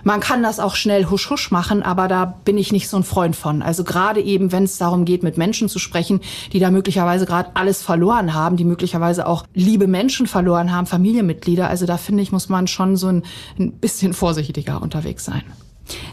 Man 0.05 0.21
kann 0.21 0.45
das 0.45 0.61
auch 0.61 0.77
schnell 0.77 1.07
husch 1.07 1.31
husch 1.31 1.51
machen, 1.51 1.83
aber 1.83 2.07
da 2.07 2.25
bin 2.45 2.57
ich 2.57 2.71
nicht 2.71 2.89
so 2.89 2.97
ein 2.97 3.08
Freund 3.09 3.35
von. 3.35 3.63
Also 3.63 3.83
gerade 3.83 4.21
eben, 4.21 4.53
wenn 4.53 4.63
es 4.63 4.79
darum 4.79 5.05
geht, 5.05 5.25
mit 5.25 5.37
Menschen 5.37 5.69
zu 5.69 5.81
sprechen, 5.81 6.21
die 6.53 6.61
da 6.61 6.71
möglicherweise 6.71 7.27
gerade 7.27 7.51
alles 7.55 7.83
verloren 7.83 8.35
haben, 8.35 8.57
die 8.57 8.65
möglicherweise 8.65 9.27
auch 9.27 9.45
liebe 9.55 9.89
Menschen 9.89 10.29
verloren 10.29 10.73
haben, 10.73 10.87
Familienmitglieder. 10.87 11.69
Also 11.69 11.87
da 11.87 11.97
finde 11.97 12.23
ich, 12.23 12.31
muss 12.31 12.49
man 12.49 12.69
schon 12.69 12.97
so 12.97 13.09
ein, 13.09 13.25
ein 13.59 13.73
bisschen 13.73 14.13
vorsichtiger 14.13 14.81
unterwegs 14.81 15.25
sein. 15.25 15.43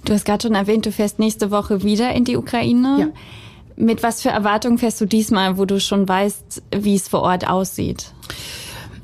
Du 0.05 0.13
hast 0.13 0.25
gerade 0.25 0.47
schon 0.47 0.55
erwähnt, 0.55 0.85
du 0.85 0.91
fährst 0.91 1.19
nächste 1.19 1.51
Woche 1.51 1.83
wieder 1.83 2.13
in 2.13 2.23
die 2.23 2.37
Ukraine. 2.37 2.97
Ja. 2.99 3.07
Mit 3.77 4.03
was 4.03 4.21
für 4.21 4.29
Erwartungen 4.29 4.77
fährst 4.77 5.01
du 5.01 5.05
diesmal, 5.05 5.57
wo 5.57 5.65
du 5.65 5.79
schon 5.79 6.07
weißt, 6.07 6.63
wie 6.77 6.95
es 6.95 7.09
vor 7.09 7.21
Ort 7.21 7.47
aussieht? 7.47 8.13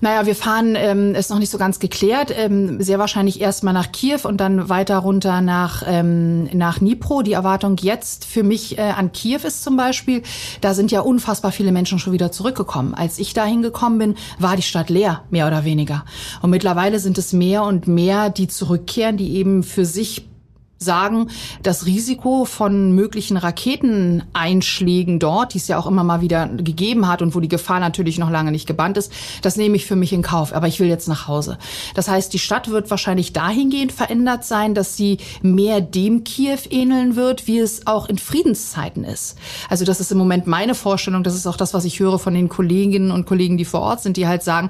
Naja, 0.03 0.25
wir 0.25 0.35
fahren, 0.35 0.73
ähm, 0.75 1.13
ist 1.13 1.29
noch 1.29 1.37
nicht 1.37 1.51
so 1.51 1.59
ganz 1.59 1.77
geklärt, 1.77 2.33
ähm, 2.35 2.81
sehr 2.81 2.97
wahrscheinlich 2.97 3.39
erstmal 3.39 3.75
nach 3.75 3.91
Kiew 3.91 4.21
und 4.23 4.41
dann 4.41 4.67
weiter 4.67 4.97
runter 4.97 5.41
nach, 5.41 5.83
ähm, 5.85 6.45
nach 6.57 6.79
Dnipro. 6.79 7.21
Die 7.21 7.33
Erwartung 7.33 7.77
jetzt 7.77 8.25
für 8.25 8.41
mich 8.41 8.79
äh, 8.79 8.81
an 8.81 9.11
Kiew 9.11 9.41
ist 9.43 9.63
zum 9.63 9.77
Beispiel, 9.77 10.23
da 10.59 10.73
sind 10.73 10.91
ja 10.91 11.01
unfassbar 11.01 11.51
viele 11.51 11.71
Menschen 11.71 11.99
schon 11.99 12.13
wieder 12.13 12.31
zurückgekommen. 12.31 12.95
Als 12.95 13.19
ich 13.19 13.35
da 13.35 13.45
hingekommen 13.45 13.99
bin, 13.99 14.15
war 14.39 14.55
die 14.55 14.63
Stadt 14.63 14.89
leer, 14.89 15.21
mehr 15.29 15.45
oder 15.45 15.65
weniger. 15.65 16.03
Und 16.41 16.49
mittlerweile 16.49 16.97
sind 16.99 17.19
es 17.19 17.31
mehr 17.31 17.63
und 17.63 17.87
mehr, 17.87 18.31
die 18.31 18.47
zurückkehren, 18.47 19.17
die 19.17 19.35
eben 19.35 19.61
für 19.61 19.85
sich 19.85 20.30
sagen, 20.81 21.27
das 21.63 21.85
Risiko 21.85 22.45
von 22.45 22.93
möglichen 22.93 23.37
Raketeneinschlägen 23.37 25.19
dort, 25.19 25.53
die 25.53 25.59
es 25.59 25.67
ja 25.67 25.77
auch 25.77 25.87
immer 25.87 26.03
mal 26.03 26.21
wieder 26.21 26.47
gegeben 26.47 27.07
hat 27.07 27.21
und 27.21 27.35
wo 27.35 27.39
die 27.39 27.47
Gefahr 27.47 27.79
natürlich 27.79 28.17
noch 28.17 28.29
lange 28.29 28.51
nicht 28.51 28.67
gebannt 28.67 28.97
ist, 28.97 29.11
das 29.41 29.57
nehme 29.57 29.75
ich 29.75 29.85
für 29.85 29.95
mich 29.95 30.13
in 30.13 30.21
Kauf. 30.21 30.53
Aber 30.53 30.67
ich 30.67 30.79
will 30.79 30.87
jetzt 30.87 31.07
nach 31.07 31.27
Hause. 31.27 31.57
Das 31.93 32.07
heißt, 32.07 32.33
die 32.33 32.39
Stadt 32.39 32.69
wird 32.69 32.89
wahrscheinlich 32.89 33.33
dahingehend 33.33 33.91
verändert 33.91 34.43
sein, 34.43 34.73
dass 34.73 34.97
sie 34.97 35.19
mehr 35.41 35.81
dem 35.81 36.23
Kiew 36.23 36.59
ähneln 36.69 37.15
wird, 37.15 37.47
wie 37.47 37.59
es 37.59 37.87
auch 37.87 38.09
in 38.09 38.17
Friedenszeiten 38.17 39.03
ist. 39.03 39.37
Also 39.69 39.85
das 39.85 39.99
ist 39.99 40.11
im 40.11 40.17
Moment 40.17 40.47
meine 40.47 40.75
Vorstellung. 40.75 41.23
Das 41.23 41.35
ist 41.35 41.47
auch 41.47 41.57
das, 41.57 41.73
was 41.73 41.85
ich 41.85 41.99
höre 41.99 42.19
von 42.19 42.33
den 42.33 42.49
Kolleginnen 42.49 43.11
und 43.11 43.25
Kollegen, 43.25 43.57
die 43.57 43.65
vor 43.65 43.81
Ort 43.81 44.01
sind, 44.01 44.17
die 44.17 44.27
halt 44.27 44.43
sagen, 44.43 44.69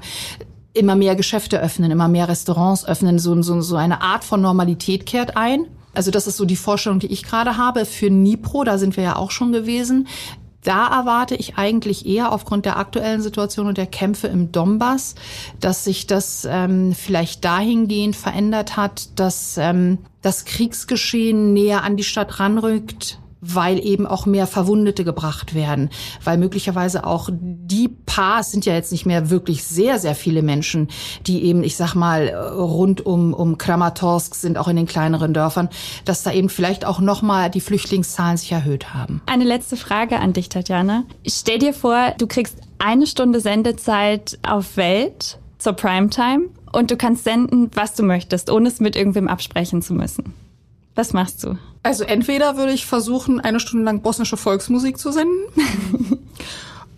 immer 0.74 0.96
mehr 0.96 1.16
Geschäfte 1.16 1.60
öffnen, 1.60 1.90
immer 1.90 2.08
mehr 2.08 2.28
Restaurants 2.28 2.86
öffnen, 2.86 3.18
so, 3.18 3.40
so, 3.42 3.60
so 3.60 3.76
eine 3.76 4.00
Art 4.00 4.24
von 4.24 4.40
Normalität 4.40 5.06
kehrt 5.06 5.36
ein. 5.36 5.66
Also 5.94 6.10
das 6.10 6.26
ist 6.26 6.36
so 6.36 6.44
die 6.44 6.56
Vorstellung, 6.56 6.98
die 6.98 7.12
ich 7.12 7.22
gerade 7.22 7.56
habe. 7.56 7.84
Für 7.84 8.10
Nipro, 8.10 8.64
da 8.64 8.78
sind 8.78 8.96
wir 8.96 9.04
ja 9.04 9.16
auch 9.16 9.30
schon 9.30 9.52
gewesen, 9.52 10.06
Da 10.62 10.86
erwarte 10.86 11.34
ich 11.34 11.56
eigentlich 11.56 12.06
eher 12.06 12.30
aufgrund 12.30 12.66
der 12.66 12.76
aktuellen 12.76 13.20
Situation 13.20 13.66
und 13.66 13.78
der 13.78 13.86
Kämpfe 13.86 14.28
im 14.28 14.52
Donbass, 14.52 15.16
dass 15.58 15.84
sich 15.84 16.06
das 16.06 16.46
ähm, 16.48 16.94
vielleicht 16.94 17.44
dahingehend 17.44 18.14
verändert 18.14 18.76
hat, 18.76 19.18
dass 19.18 19.58
ähm, 19.58 19.98
das 20.20 20.44
Kriegsgeschehen 20.44 21.52
näher 21.52 21.82
an 21.82 21.96
die 21.96 22.04
Stadt 22.04 22.38
ranrückt, 22.38 23.18
weil 23.42 23.84
eben 23.84 24.06
auch 24.06 24.24
mehr 24.24 24.46
Verwundete 24.46 25.04
gebracht 25.04 25.52
werden, 25.52 25.90
weil 26.22 26.38
möglicherweise 26.38 27.04
auch 27.04 27.28
die 27.32 27.88
paar, 27.88 28.44
sind 28.44 28.64
ja 28.64 28.72
jetzt 28.72 28.92
nicht 28.92 29.04
mehr 29.04 29.30
wirklich 29.30 29.64
sehr, 29.64 29.98
sehr 29.98 30.14
viele 30.14 30.42
Menschen, 30.42 30.88
die 31.26 31.42
eben, 31.44 31.64
ich 31.64 31.76
sag 31.76 31.94
mal, 31.94 32.28
rund 32.28 33.04
um, 33.04 33.34
um 33.34 33.58
Kramatorsk 33.58 34.36
sind, 34.36 34.56
auch 34.56 34.68
in 34.68 34.76
den 34.76 34.86
kleineren 34.86 35.34
Dörfern, 35.34 35.68
dass 36.04 36.22
da 36.22 36.32
eben 36.32 36.48
vielleicht 36.48 36.84
auch 36.84 37.00
nochmal 37.00 37.50
die 37.50 37.60
Flüchtlingszahlen 37.60 38.36
sich 38.36 38.52
erhöht 38.52 38.94
haben. 38.94 39.20
Eine 39.26 39.44
letzte 39.44 39.76
Frage 39.76 40.20
an 40.20 40.32
dich, 40.32 40.48
Tatjana. 40.48 41.02
Stell 41.26 41.58
dir 41.58 41.74
vor, 41.74 42.12
du 42.18 42.28
kriegst 42.28 42.58
eine 42.78 43.08
Stunde 43.08 43.40
Sendezeit 43.40 44.38
auf 44.48 44.76
Welt 44.76 45.38
zur 45.58 45.72
Primetime 45.72 46.44
und 46.72 46.92
du 46.92 46.96
kannst 46.96 47.24
senden, 47.24 47.70
was 47.74 47.94
du 47.94 48.04
möchtest, 48.04 48.50
ohne 48.50 48.68
es 48.68 48.78
mit 48.78 48.94
irgendwem 48.94 49.26
absprechen 49.26 49.82
zu 49.82 49.94
müssen. 49.94 50.32
Was 50.94 51.12
machst 51.12 51.42
du? 51.42 51.56
Also 51.82 52.04
entweder 52.04 52.56
würde 52.56 52.72
ich 52.72 52.86
versuchen, 52.86 53.40
eine 53.40 53.60
Stunde 53.60 53.84
lang 53.84 54.02
bosnische 54.02 54.36
Volksmusik 54.36 54.98
zu 54.98 55.10
senden. 55.10 55.40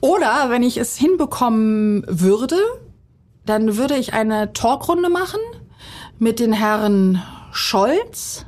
Oder 0.01 0.51
wenn 0.51 0.63
ich 0.63 0.77
es 0.77 0.97
hinbekommen 0.97 2.05
würde, 2.07 2.57
dann 3.47 3.77
würde 3.77 3.97
ich 3.97 4.13
eine 4.13 4.53
Talkrunde 4.53 5.09
machen 5.09 5.41
mit 6.19 6.39
den 6.39 6.53
Herren 6.53 7.23
Scholz, 7.53 8.45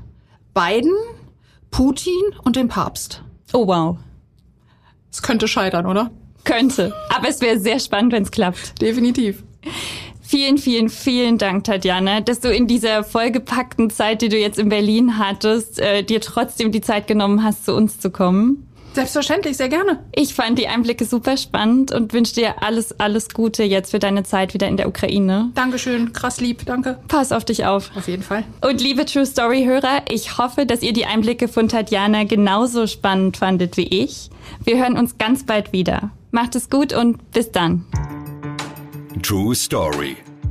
Biden, 0.52 0.94
Putin 1.70 2.12
und 2.44 2.56
dem 2.56 2.68
Papst. 2.68 3.22
Oh 3.52 3.66
wow. 3.66 3.96
Es 5.10 5.22
könnte 5.22 5.48
scheitern, 5.48 5.86
oder? 5.86 6.10
Könnte. 6.44 6.94
Aber 7.08 7.28
es 7.28 7.40
wäre 7.40 7.58
sehr 7.58 7.80
spannend, 7.80 8.12
wenn 8.12 8.22
es 8.22 8.30
klappt. 8.30 8.80
Definitiv. 8.82 9.42
Vielen, 10.36 10.58
vielen, 10.58 10.90
vielen 10.90 11.38
Dank, 11.38 11.64
Tatjana, 11.64 12.20
dass 12.20 12.40
du 12.40 12.52
in 12.52 12.66
dieser 12.66 13.04
vollgepackten 13.04 13.88
Zeit, 13.88 14.20
die 14.20 14.28
du 14.28 14.36
jetzt 14.36 14.58
in 14.58 14.68
Berlin 14.68 15.16
hattest, 15.16 15.80
äh, 15.80 16.02
dir 16.02 16.20
trotzdem 16.20 16.72
die 16.72 16.82
Zeit 16.82 17.06
genommen 17.06 17.42
hast, 17.42 17.64
zu 17.64 17.74
uns 17.74 18.00
zu 18.00 18.10
kommen. 18.10 18.68
Selbstverständlich, 18.92 19.56
sehr 19.56 19.70
gerne. 19.70 20.04
Ich 20.14 20.34
fand 20.34 20.58
die 20.58 20.68
Einblicke 20.68 21.06
super 21.06 21.38
spannend 21.38 21.90
und 21.90 22.12
wünsche 22.12 22.34
dir 22.34 22.62
alles, 22.62 23.00
alles 23.00 23.30
Gute 23.30 23.62
jetzt 23.62 23.92
für 23.92 23.98
deine 23.98 24.24
Zeit 24.24 24.52
wieder 24.52 24.68
in 24.68 24.76
der 24.76 24.88
Ukraine. 24.88 25.52
Dankeschön, 25.54 26.12
krass 26.12 26.38
lieb, 26.38 26.66
danke. 26.66 26.98
Pass 27.08 27.32
auf 27.32 27.46
dich 27.46 27.64
auf. 27.64 27.90
Auf 27.96 28.06
jeden 28.06 28.22
Fall. 28.22 28.44
Und 28.60 28.82
liebe 28.82 29.06
True 29.06 29.24
Story 29.24 29.64
Hörer, 29.64 30.02
ich 30.10 30.36
hoffe, 30.36 30.66
dass 30.66 30.82
ihr 30.82 30.92
die 30.92 31.06
Einblicke 31.06 31.48
von 31.48 31.70
Tatjana 31.70 32.24
genauso 32.24 32.86
spannend 32.86 33.38
fandet 33.38 33.78
wie 33.78 33.88
ich. 33.88 34.28
Wir 34.62 34.76
hören 34.76 34.98
uns 34.98 35.16
ganz 35.16 35.46
bald 35.46 35.72
wieder. 35.72 36.10
Macht 36.30 36.56
es 36.56 36.68
gut 36.68 36.92
und 36.92 37.30
bis 37.32 37.52
dann. 37.52 37.86
True 39.22 39.54
Story. 39.54 40.18